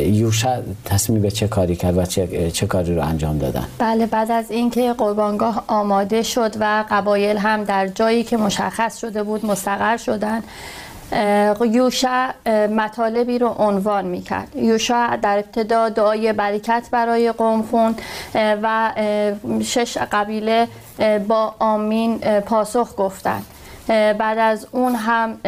یوشع 0.01 0.61
تصمیم 0.85 1.23
به 1.23 1.31
چه 1.31 1.49
کاری 1.49 1.77
کرد 1.77 1.99
و 1.99 2.05
چه, 2.05 2.51
چه 2.51 2.67
کاری 2.67 2.95
رو 2.95 3.03
انجام 3.03 3.39
دادن. 3.51 3.67
بله 3.79 4.07
بعد 4.07 4.31
از 4.31 4.51
اینکه 4.51 4.93
قربانگاه 4.93 5.65
آماده 5.67 6.23
شد 6.23 6.55
و 6.61 6.85
قبایل 6.91 7.39
هم 7.39 7.65
در 7.65 7.87
جایی 7.87 8.25
که 8.25 8.37
مشخص 8.37 8.99
شده 8.99 9.23
بود 9.23 9.47
مستقر 9.47 9.97
شدن 9.97 10.43
یوشع 11.71 12.31
مطالبی 12.67 13.39
رو 13.39 13.49
عنوان 13.49 14.05
می‌کرد. 14.05 14.57
یوشع 14.57 15.17
در 15.17 15.39
ابتدا 15.39 15.89
دعای 15.89 16.33
برکت 16.33 16.89
برای 16.91 17.33
قوم 17.33 17.63
خوند 17.63 18.01
و 18.35 18.93
شش 19.63 19.99
قبیله 19.99 20.69
با 21.29 21.55
آمین 21.59 22.19
پاسخ 22.19 22.95
گفتند. 22.97 23.47
بعد 23.89 24.39
از 24.39 24.67
اون 24.73 24.95
هم 24.95 25.39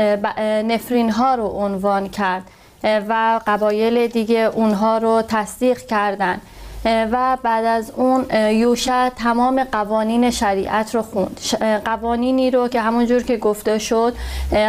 نفرین 0.69 1.11
ها 1.11 1.35
رو 1.35 1.47
عنوان 1.47 2.09
کرد 2.09 2.43
و 2.85 3.41
قبایل 3.47 4.07
دیگه 4.07 4.51
اونها 4.55 4.99
رو 4.99 5.23
تصدیق 5.29 5.79
کردند. 5.79 6.41
و 6.85 7.39
بعد 7.43 7.65
از 7.65 7.93
اون 7.97 8.27
یوشع 8.51 9.09
تمام 9.09 9.65
قوانین 9.65 10.31
شریعت 10.31 10.95
رو 10.95 11.03
خوند. 11.03 11.41
قوانینی 11.85 12.51
رو 12.51 12.69
که 12.69 12.81
همونجور 12.81 13.23
که 13.23 13.37
گفته 13.37 13.79
شد 13.79 14.15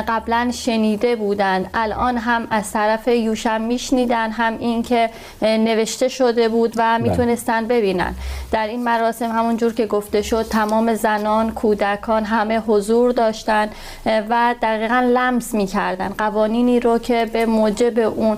قبلا 0.07 0.51
شنیده 0.53 1.15
بودند. 1.15 1.69
الان 1.73 2.17
هم 2.17 2.47
از 2.51 2.71
طرف 2.71 3.07
یوشع 3.07 3.57
میشنیدن 3.57 4.31
هم 4.31 4.57
این 4.59 4.83
که 4.83 5.09
نوشته 5.41 6.07
شده 6.07 6.49
بود 6.49 6.73
و 6.77 6.99
بله. 6.99 7.09
می‌تونستن 7.09 7.67
ببینن. 7.67 8.15
در 8.51 8.67
این 8.67 8.83
مراسم 8.83 9.31
همونجور 9.31 9.73
که 9.73 9.85
گفته 9.85 10.21
شد 10.21 10.45
تمام 10.49 10.93
زنان 10.93 11.51
کودکان 11.51 12.23
همه 12.23 12.59
حضور 12.59 13.11
داشتن 13.11 13.69
و 14.05 14.55
دقیقا 14.61 15.11
لمس 15.13 15.53
می‌کردن 15.53 16.09
قوانینی 16.17 16.79
رو 16.79 16.97
که 16.97 17.29
به 17.33 17.45
موجب 17.45 17.99
اون 17.99 18.37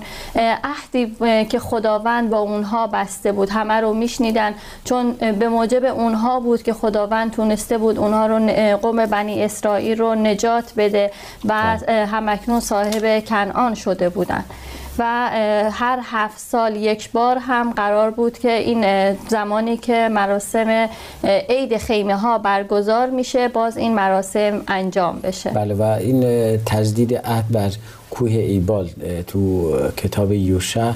عهدی 0.64 1.16
که 1.46 1.60
خداوند 1.60 2.30
با 2.30 2.40
اونها 2.40 2.88
بسته 2.88 3.32
بود. 3.32 3.50
همه 3.62 3.74
رو 3.74 3.94
میشنیدن. 3.94 4.54
چون 4.86 5.12
به 5.12 5.50
موجب 5.50 5.86
اونها 5.86 6.40
بود 6.40 6.64
که 6.64 6.74
خداوند 6.74 7.32
تونسته 7.32 7.78
بود 7.78 7.98
اونها 7.98 8.28
رو 8.28 8.48
قوم 8.78 9.06
بنی 9.06 9.44
اسرائیل 9.44 9.98
رو 9.98 10.16
نجات 10.16 10.74
بده 10.78 11.12
و 11.46 11.78
بله. 11.88 12.06
همکنون 12.06 12.60
صاحب 12.60 13.26
کنعان 13.26 13.74
شده 13.76 14.10
بودن. 14.10 14.44
و 15.00 15.04
هر 15.72 16.00
هفت 16.04 16.40
سال 16.40 16.76
یک 16.76 17.12
بار 17.12 17.38
هم 17.38 17.72
قرار 17.72 18.12
بود 18.12 18.40
که 18.40 18.52
این 18.52 19.14
زمانی 19.30 19.78
که 19.78 20.10
مراسم 20.12 20.90
عید 21.50 21.78
خیمه 21.78 22.16
ها 22.16 22.38
برگزار 22.38 23.10
میشه 23.10 23.48
باز 23.48 23.78
این 23.78 23.96
مراسم 23.96 24.62
انجام 24.68 25.20
بشه. 25.20 25.50
بله 25.50 25.74
و 25.74 25.82
این 25.82 26.24
تجدید 26.66 27.16
عهد 27.16 27.46
بر 27.52 27.72
کوه 28.12 28.32
ایبال 28.32 28.90
تو 29.28 29.72
کتاب 29.98 30.32
یوشع 30.32 30.92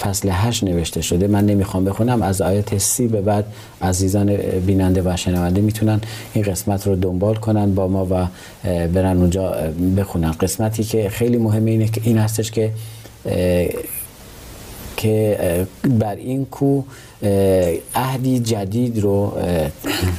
فصل 0.00 0.28
8 0.32 0.64
نوشته 0.64 1.02
شده. 1.02 1.26
من 1.26 1.46
نمی‌خوام 1.46 1.84
بخونم. 1.84 2.22
از 2.22 2.42
آیات 2.42 2.78
سی 2.78 3.08
به 3.08 3.20
بعد 3.20 3.44
عزیزان 3.82 4.36
بیننده 4.36 5.02
و 5.04 5.16
شنونده 5.16 5.60
می‌تونن 5.60 6.00
این 6.34 6.44
قسمت 6.44 6.86
رو 6.86 6.96
دنبال 6.96 7.34
کنن 7.34 7.74
با 7.74 7.88
ما 7.88 8.06
و 8.10 8.26
برن 8.88 9.16
اونجا 9.16 9.54
بخونن. 9.96 10.32
قسمتی 10.32 10.84
که 10.84 11.08
خیلی 11.08 11.36
مهمه 11.36 11.70
اینه 11.70 11.88
که 11.88 12.00
این 12.04 12.18
هستش 12.18 12.50
که 12.50 12.70
که 15.00 15.66
بر 15.98 16.14
این 16.14 16.44
کو 16.44 16.82
عهدی 17.94 18.40
جدید 18.40 18.98
رو 18.98 19.32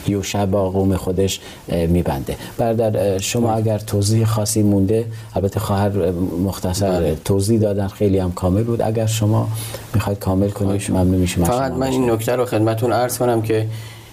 یوشع 0.07 0.45
با 0.45 0.69
قوم 0.69 0.95
خودش 0.95 1.39
میبنده. 1.67 2.35
برادر 2.57 3.17
شما 3.17 3.53
اگر 3.53 3.77
توضیح 3.77 4.25
خاصی 4.25 4.63
مونده 4.63 5.05
البته 5.35 5.59
خواهر 5.59 6.11
مختصر 6.45 6.91
بله. 6.91 7.17
توضیح 7.25 7.59
دادن 7.59 7.87
خیلی 7.87 8.17
هم 8.17 8.31
کامل 8.31 8.63
بود. 8.63 8.81
اگر 8.81 9.05
شما 9.05 9.47
می‌خواید 9.93 10.19
کامل 10.19 10.49
کنید 10.49 10.91
ممنون 10.91 11.15
میشم 11.15 11.43
فقط 11.43 11.71
من 11.71 11.87
این 11.87 12.09
نکته 12.09 12.35
رو 12.35 12.45
خدمتون 12.45 12.93
عرض 12.93 13.17
کنم 13.17 13.41
که 13.41 13.67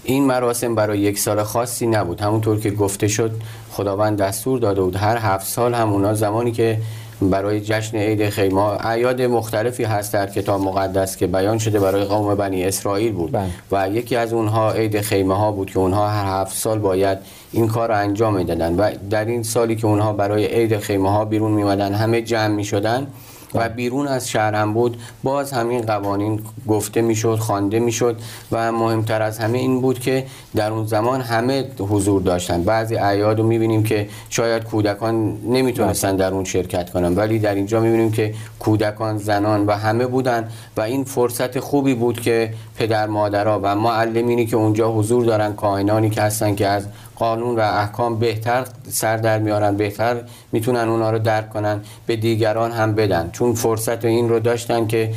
این 0.04 0.24
مراسم 0.24 0.74
برای 0.74 0.98
یک 0.98 1.18
سال 1.18 1.42
خاصی 1.42 1.86
نبود. 1.86 2.20
همونطور 2.20 2.60
که 2.60 2.70
گفته 2.70 3.08
شد 3.08 3.30
خداوند 3.70 4.18
دستور 4.18 4.58
داده 4.58 4.82
بود. 4.82 4.96
هر 4.96 5.16
هفت 5.16 5.46
سال 5.46 5.74
هم 5.74 5.92
اونا 5.92 6.14
زمانی 6.14 6.52
که 6.52 6.78
برای 7.20 7.60
جشن 7.60 7.98
عید 7.98 8.28
خیمه. 8.28 8.86
اعیاد 8.86 9.22
مختلفی 9.22 9.84
هست 9.84 10.12
در 10.12 10.26
کتاب 10.26 10.60
مقدس 10.60 11.16
که 11.16 11.26
بیان 11.26 11.58
شده 11.58 11.80
برای 11.80 12.04
قوم 12.04 12.34
بنی 12.34 12.64
اسرائیل 12.64 13.12
بود. 13.12 13.32
بله. 13.32 13.48
و 13.72 13.88
یکی 13.88 14.16
از 14.16 14.32
اونها 14.32 14.72
عید 14.72 15.00
خیمه 15.00 15.34
ها 15.34 15.52
بود 15.52 15.70
که 15.70 15.78
اونها 15.78 16.08
هر 16.08 16.40
هفت 16.40 16.56
سال 16.56 16.78
باید 16.78 17.18
این 17.52 17.68
کار 17.68 17.88
رو 17.88 17.96
انجام 17.96 18.34
می‌دادن. 18.34 18.76
و 18.76 18.90
در 19.10 19.24
این 19.24 19.42
سالی 19.42 19.76
که 19.76 19.86
اونها 19.86 20.12
برای 20.12 20.46
عید 20.46 20.78
خیمه 20.78 21.10
ها 21.10 21.24
بیرون 21.24 21.52
میمدن 21.52 21.94
همه 21.94 22.22
جمع 22.22 22.54
می‌شدن 22.54 23.06
و 23.54 23.68
بیرون 23.68 24.08
از 24.08 24.28
شهر 24.28 24.54
هم 24.54 24.74
بود 24.74 24.96
باز 25.22 25.52
همین 25.52 25.82
قوانین 25.82 26.40
گفته 26.68 27.02
می‌شد 27.02 27.38
خوانده 27.38 27.78
می‌شد 27.78 28.16
و 28.52 28.72
مهمتر 28.72 29.22
از 29.22 29.38
همه 29.38 29.58
این 29.58 29.80
بود 29.80 29.98
که 29.98 30.26
در 30.56 30.72
اون 30.72 30.86
زمان 30.86 31.20
همه 31.20 31.64
حضور 31.78 32.22
داشتن. 32.22 32.62
بعضی 32.62 32.96
اعیاد 32.96 33.38
رو 33.38 33.46
می‌بینیم 33.46 33.82
که 33.82 34.08
شاید 34.28 34.64
کودکان 34.64 35.38
نمی‌تونستن 35.46 36.16
در 36.16 36.34
اون 36.34 36.44
شرکت 36.44 36.90
کنن 36.90 37.14
ولی 37.14 37.38
در 37.38 37.54
اینجا 37.54 37.80
می‌بینیم 37.80 38.12
که 38.12 38.34
کودکان 38.58 39.18
زنان 39.18 39.66
و 39.66 39.72
همه 39.72 40.06
بودن 40.06 40.48
و 40.76 40.80
این 40.80 41.04
فرصت 41.04 41.60
خوبی 41.60 41.94
بود 41.94 42.20
که 42.20 42.54
پدر 42.76 43.06
مادرها 43.06 43.60
و 43.62 43.76
معلمینی 43.76 44.46
که 44.46 44.56
اونجا 44.56 44.92
حضور 44.92 45.24
دارن 45.24 45.52
کاهنانی 45.52 46.10
که 46.10 46.22
هستن 46.22 46.54
که 46.54 46.66
از 46.66 46.86
قانون 47.18 47.56
و 47.56 47.60
احکام 47.60 48.18
بهتر 48.18 48.64
سر 48.88 49.16
در 49.16 49.38
میارن 49.38 49.76
بهتر 49.76 50.16
می‌تونن 50.52 50.88
اونا 50.88 51.10
رو 51.10 51.18
درک 51.18 51.50
کنن 51.50 51.80
به 52.06 52.16
دیگران 52.16 52.72
هم 52.72 52.94
بدن. 52.94 53.30
چون 53.32 53.54
فرصت 53.54 54.04
این 54.04 54.28
رو 54.28 54.40
داشتن 54.40 54.86
که 54.86 55.12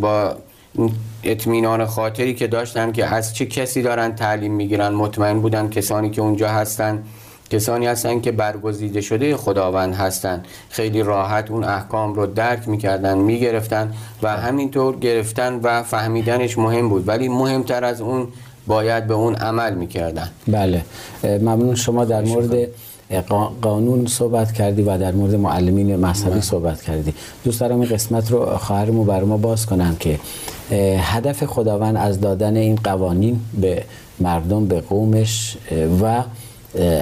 با 0.00 0.36
اطمینان 1.24 1.86
خاطری 1.86 2.34
که 2.34 2.46
داشتن 2.46 2.92
که 2.92 3.06
از 3.06 3.34
چه 3.34 3.46
کسی 3.46 3.82
دارن 3.82 4.14
تعلیم 4.14 4.52
می‌گیرن 4.52 4.94
مطمئن 4.94 5.40
بودن 5.40 5.68
کسانی 5.68 6.10
که 6.10 6.22
اونجا 6.22 6.48
هستن 6.48 7.02
کسانی 7.50 7.86
هستن 7.86 8.20
که 8.20 8.32
برگزیده 8.32 9.00
شده 9.00 9.36
خداوند 9.36 9.94
هستن. 9.94 10.42
خیلی 10.70 11.02
راحت 11.02 11.50
اون 11.50 11.64
احکام 11.64 12.14
رو 12.14 12.26
درک 12.26 12.68
می‌کردن 12.68 13.18
می‌گرفتن 13.18 13.92
و 14.22 14.36
همینطور 14.36 14.96
گرفتن 14.96 15.60
و 15.62 15.82
فهمیدنش 15.82 16.58
مهم 16.58 16.88
بود. 16.88 17.08
ولی 17.08 17.28
مهمتر 17.28 17.84
از 17.84 18.00
اون 18.00 18.28
باید 18.66 19.06
به 19.06 19.14
اون 19.14 19.34
عمل 19.34 19.74
می‌کردن. 19.74 20.28
بله. 20.48 20.84
ممنون 21.24 21.74
شما 21.74 22.04
در 22.04 22.22
مورد 22.22 22.68
قانون 23.62 24.06
صحبت 24.06 24.52
کردی 24.52 24.82
و 24.82 24.98
در 24.98 25.12
مورد 25.12 25.34
معلمین 25.34 25.96
مذهبی 25.96 26.30
بله. 26.30 26.40
صحبت 26.40 26.82
کردی. 26.82 27.14
دوست 27.44 27.60
دارم 27.60 27.80
این 27.80 27.88
قسمت 27.88 28.30
رو 28.30 28.56
خواهرمو 28.56 29.04
بر 29.04 29.24
ما 29.24 29.36
باز 29.36 29.66
کنم 29.66 29.96
که 30.00 30.18
هدف 30.98 31.44
خداوند 31.44 31.96
از 31.96 32.20
دادن 32.20 32.56
این 32.56 32.76
قوانین 32.76 33.40
به 33.60 33.84
مردم 34.20 34.66
به 34.66 34.80
قومش 34.80 35.56
و 36.02 36.22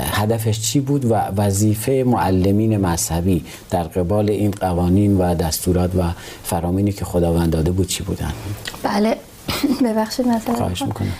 هدفش 0.03 0.61
چی 0.61 0.81
بود 0.81 1.05
و 1.05 1.15
وظیفه 1.15 2.05
معلمین 2.07 2.77
مذهبی 2.77 3.45
در 3.71 3.83
قبال 3.83 4.31
این 4.31 4.51
قوانین 4.51 5.19
و 5.19 5.35
دستورات 5.35 5.91
و 5.95 6.03
فرامینی 6.45 6.93
که 6.93 7.05
خداوند 7.05 7.51
داده 7.51 7.71
بود 7.71 7.87
چی 7.87 8.03
بودن؟ 8.03 8.33
بله. 8.83 9.17
ببخشید 9.85 10.29
مثلا 10.29 10.71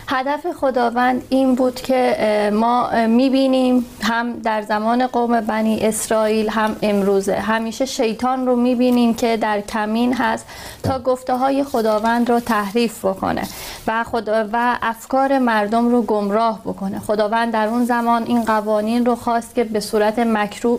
هدف 0.09 0.47
خداوند 0.61 1.23
این 1.29 1.55
بود 1.55 1.75
که 1.75 2.51
ما 2.55 2.91
می‌بینیم 3.07 3.87
هم 4.03 4.33
در 4.33 4.63
زمان 4.63 5.07
قوم 5.07 5.41
بنی 5.41 5.81
اسرائیل 5.81 6.49
هم 6.49 6.77
امروزه. 6.83 7.35
همیشه 7.35 7.85
شیطان 7.85 8.47
رو 8.47 8.57
می‌بینیم 8.57 9.15
که 9.15 9.37
در 9.37 9.61
کمین 9.61 10.15
هست 10.15 10.47
تا 10.83 10.99
گفته 10.99 11.35
های 11.35 11.65
خداوند 11.65 12.31
رو 12.31 12.41
تحریف 12.41 13.05
بکنه 13.05 13.43
و, 13.87 14.05
خدا 14.05 14.49
و 14.53 14.79
افکار 14.83 15.39
مردم 15.39 15.89
رو 15.89 16.03
گمراه 16.03 16.61
بکنه. 16.61 16.99
خداوند 16.99 17.53
در 17.53 17.69
اون 17.69 17.85
زمان 17.85 18.23
این 18.23 18.45
قوانین 18.45 19.07
رو 19.07 19.15
خواست 19.15 19.55
که 19.55 19.65
به 19.65 19.81
صورت 19.81 20.19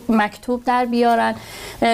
مکتوب 0.09 0.63
در 0.63 0.85
بیارن 0.85 1.35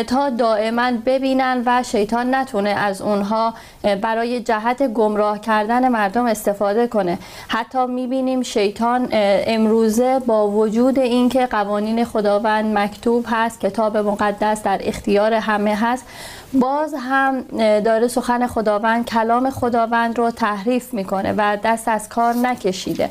تا 0.08 0.30
دائما 0.30 0.92
ببینن 1.06 1.64
و 1.66 1.84
شیطان 1.84 2.36
نتونه 2.36 2.70
از 2.70 3.02
اونها 3.02 3.54
برای 4.02 4.40
جهت 4.40 4.84
گمراه 4.84 5.41
کردن 5.42 5.88
مردم 5.88 6.26
استفاده 6.26 6.88
کنه. 6.88 7.18
حتی 7.48 7.86
می‌بینیم 7.86 8.42
شیطان 8.42 9.08
امروزه 9.12 10.20
با 10.20 10.48
وجود 10.48 11.00
اینکه 11.00 11.46
قوانین 11.46 12.06
خداوند 12.06 12.78
مکتوب 12.78 13.26
هست 13.30 13.60
کتاب 13.60 13.98
مقدس 13.98 14.64
در 14.64 14.80
اختیار 14.84 15.34
همه 15.34 15.76
هست 15.76 16.06
باز 16.54 16.96
هم 17.00 17.42
داره 17.80 18.08
سخن 18.08 18.48
خداوند 18.48 19.06
کلام 19.06 19.50
خداوند 19.50 20.18
رو 20.18 20.32
تحریف 20.32 20.94
می‌کنه 20.94 21.34
و 21.38 21.58
دست 21.64 21.88
از 21.88 22.10
کار 22.10 22.34
نکشیده. 22.34 23.10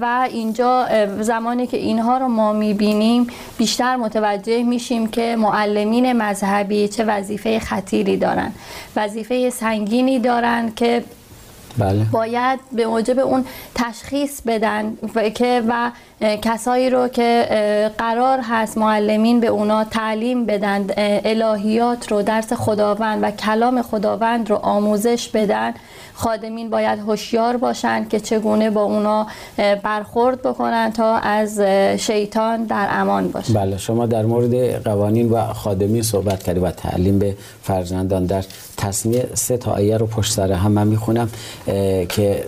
و 0.00 0.28
اینجا 0.30 0.86
زمانی 1.20 1.66
که 1.66 1.76
اینها 1.76 2.18
رو 2.18 2.28
ما 2.28 2.52
می‌بینیم 2.52 3.26
بیشتر 3.58 3.96
متوجه 3.96 4.62
میشیم 4.62 5.06
که 5.06 5.36
معلمین 5.36 6.12
مذهبی 6.12 6.88
چه 6.88 7.04
وظیفه 7.04 7.58
خطیری 7.58 8.16
دارن. 8.16 8.52
وظیفه 8.96 9.50
سنگینی 9.50 10.18
دارن 10.18 10.72
که 10.76 11.04
بله. 11.78 12.04
باید 12.12 12.60
به 12.72 12.86
موجب 12.86 13.18
اون 13.18 13.44
تشخیص 13.74 14.40
بدن 14.46 14.92
و 15.14 15.28
که 15.28 15.62
و 15.68 15.90
کسایی 16.42 16.90
رو 16.90 17.08
که 17.08 17.48
قرار 17.98 18.38
هست 18.42 18.78
معلمین 18.78 19.40
به 19.40 19.46
اونا 19.46 19.84
تعلیم 19.84 20.46
بدن 20.46 20.86
الهیات 20.96 22.12
رو 22.12 22.22
درس 22.22 22.52
خداوند 22.52 23.22
و 23.22 23.30
کلام 23.30 23.82
خداوند 23.82 24.50
رو 24.50 24.56
آموزش 24.56 25.28
بدن. 25.28 25.74
خادمین 26.14 26.70
باید 26.70 26.98
هوشیار 26.98 27.56
باشند 27.56 28.08
که 28.08 28.20
چگونه 28.20 28.70
با 28.70 28.82
اونا 28.82 29.26
برخورد 29.82 30.42
بکنن 30.42 30.92
تا 30.92 31.16
از 31.16 31.60
شیطان 31.98 32.64
در 32.64 32.86
امان 32.90 33.28
باشن. 33.28 33.54
بله 33.54 33.78
شما 33.78 34.06
در 34.06 34.24
مورد 34.24 34.84
قوانین 34.84 35.30
و 35.30 35.52
خادمین 35.52 36.02
صحبت 36.02 36.42
کردی 36.42 36.60
و 36.60 36.70
تعلیم 36.70 37.18
به 37.18 37.36
فرزندان 37.62 38.26
در 38.26 38.44
تصمیه 38.76 39.28
سه 39.34 39.56
تا 39.56 39.72
آیه 39.72 39.96
رو 39.96 40.06
پشت 40.06 40.32
سر 40.32 40.52
هم 40.52 40.72
من 40.72 40.86
می‌خونم. 40.86 41.28
که 42.08 42.44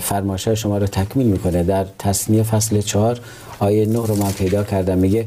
فرمایشات 0.00 0.54
شما 0.54 0.78
رو 0.78 0.86
تکمیل 0.86 1.26
می‌کنه. 1.26 1.62
در 1.62 1.86
تصمیه 1.98 2.42
فصل 2.42 2.80
چهار 2.80 3.20
آیه 3.58 3.86
نه 3.86 4.06
رو 4.06 4.16
من 4.16 4.32
پیدا 4.32 4.64
کردم. 4.64 4.98
میگه 4.98 5.24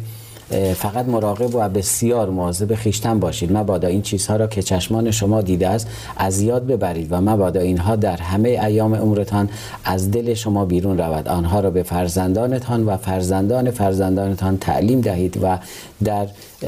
فقط 0.75 1.05
مراقب 1.05 1.55
و 1.55 1.69
بسیار 1.69 2.29
مواظب 2.29 2.75
خیشتن 2.75 3.19
باشید. 3.19 3.57
مبادا 3.57 3.88
این 3.88 4.01
چیزها 4.01 4.35
را 4.35 4.47
که 4.47 4.62
چشمان 4.62 5.12
شما 5.12 5.41
دیده 5.41 5.67
است 5.67 5.88
از 6.17 6.41
یاد 6.41 6.67
ببرید 6.67 7.07
و 7.12 7.21
مبادا 7.21 7.59
اینها 7.59 7.95
در 7.95 8.17
همه 8.17 8.49
ایام 8.49 8.95
عمرتان 8.95 9.49
از 9.85 10.12
دل 10.12 10.33
شما 10.33 10.65
بیرون 10.65 10.97
رود. 10.97 11.27
آنها 11.27 11.59
را 11.59 11.69
به 11.69 11.83
فرزندانتان 11.83 12.85
و 12.85 12.97
فرزندان 12.97 13.71
فرزندانتان 13.71 14.57
تعلیم 14.57 15.01
دهید 15.01 15.39
و 15.43 15.57
در 16.03 16.27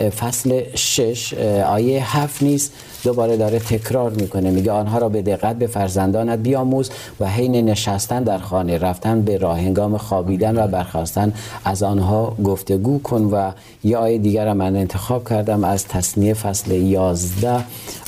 فصل 0.10 0.62
شش 0.76 1.34
آیه 1.68 2.18
هفت 2.18 2.44
نیست 2.44 2.72
دوباره 3.04 3.38
داره 3.38 3.60
تکرار 3.60 4.12
می‌کنه. 4.12 4.52
میگه 4.52 4.72
آنها 4.72 4.98
را 4.98 5.10
به 5.10 5.22
دقت 5.22 5.56
به 5.56 5.68
فرزندانت 5.68 6.40
بیاموز 6.40 6.90
و 7.20 7.28
حین 7.28 7.56
نشستن 7.70 8.24
در 8.24 8.38
خانه 8.38 8.78
رفتن 8.78 9.22
به 9.22 9.38
راه 9.38 9.60
هنگام 9.60 9.98
خوابیدن 9.98 10.64
و 10.64 10.68
برخواستن 10.68 11.34
از 11.66 11.84
آنها 11.84 12.36
گفتگو 12.44 13.00
کن 13.00 13.22
و 13.22 13.52
یه 13.84 13.98
آیه 13.98 14.18
دیگر 14.18 14.54
من 14.54 14.76
انتخاب 14.76 15.30
کردم 15.30 15.64
از 15.64 15.88
تصنیه 15.88 16.34
فصل 16.34 16.72
11 16.72 17.64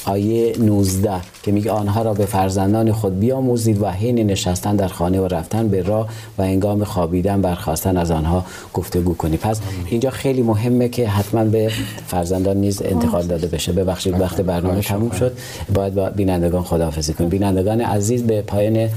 آیه 0.05 0.53
19 0.59 1.11
که 1.43 1.51
میگه 1.51 1.71
آنها 1.71 2.01
را 2.01 2.13
به 2.13 2.25
فرزندان 2.25 2.91
خود 2.91 3.19
بیاموزید 3.19 3.81
و 3.81 3.87
حین 3.87 4.15
نشستن 4.15 4.75
در 4.75 4.87
خانه 4.87 5.19
و 5.19 5.27
رفتن 5.27 5.67
به 5.67 5.81
راه 5.81 6.09
و 6.37 6.43
هنگام 6.43 6.83
خوابیدن 6.83 7.41
برخواستن 7.41 7.97
از 7.97 8.11
آنها 8.11 8.45
گفتگو 8.73 9.13
کنید 9.13 9.39
پس 9.39 9.59
اینجا 9.85 10.09
خیلی 10.09 10.41
مهمه 10.41 10.89
که 10.89 11.07
حتما 11.07 11.43
به 11.43 11.71
فرزندان 12.07 12.57
نیز 12.57 12.81
انتقال 12.81 13.23
داده 13.23 13.47
بشه. 13.47 13.71
ببخشید 13.71 14.21
وقت 14.21 14.41
برنامه 14.41 14.81
تموم 14.81 15.11
شد. 15.11 15.37
باید 15.73 15.93
با 15.93 16.09
بینندگان 16.09 16.63
خداحافظی 16.63 17.13
کنیم. 17.13 17.29
بینندگان 17.29 17.81
عزیز 17.81 18.23
به 18.23 18.41
پایان 18.41 18.89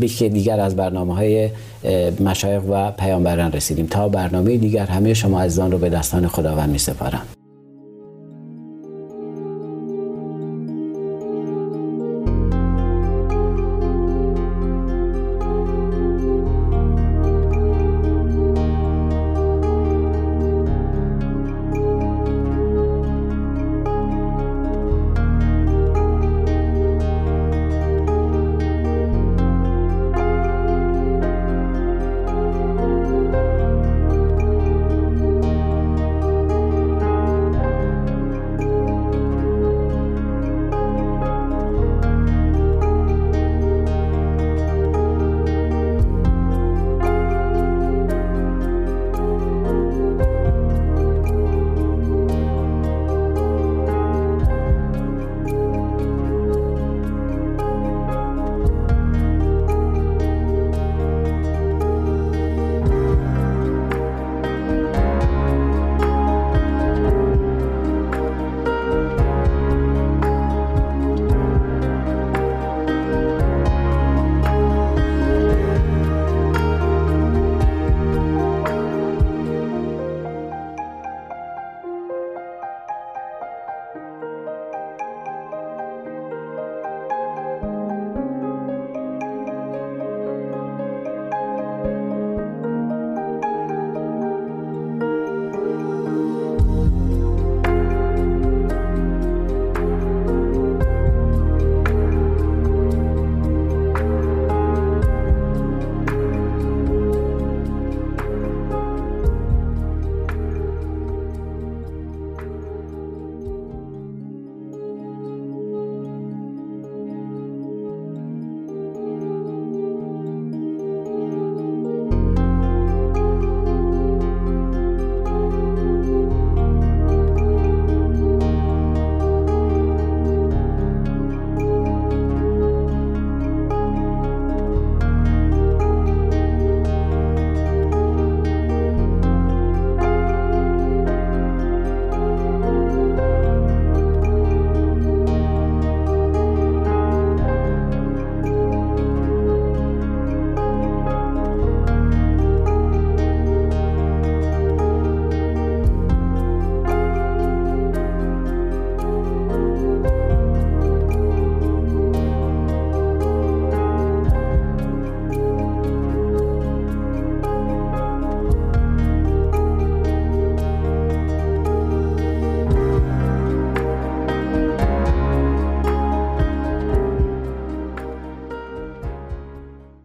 بیشتر 0.00 0.28
دیگر 0.28 0.60
از 0.60 0.76
برنامه 0.76 1.14
های 1.14 1.50
مشایخ 2.20 2.62
و 2.70 2.90
پیامبران 2.90 3.52
رسیدیم. 3.52 3.86
تا 3.86 4.08
برنامه 4.08 4.56
دیگر 4.56 4.86
همه 4.86 5.14
شما 5.14 5.40
عزیزان 5.40 5.72
رو 5.72 5.78
به 5.78 5.88
دستان 5.88 6.28
خداوند 6.28 6.70
می 6.70 6.78
سپارم 6.78 7.37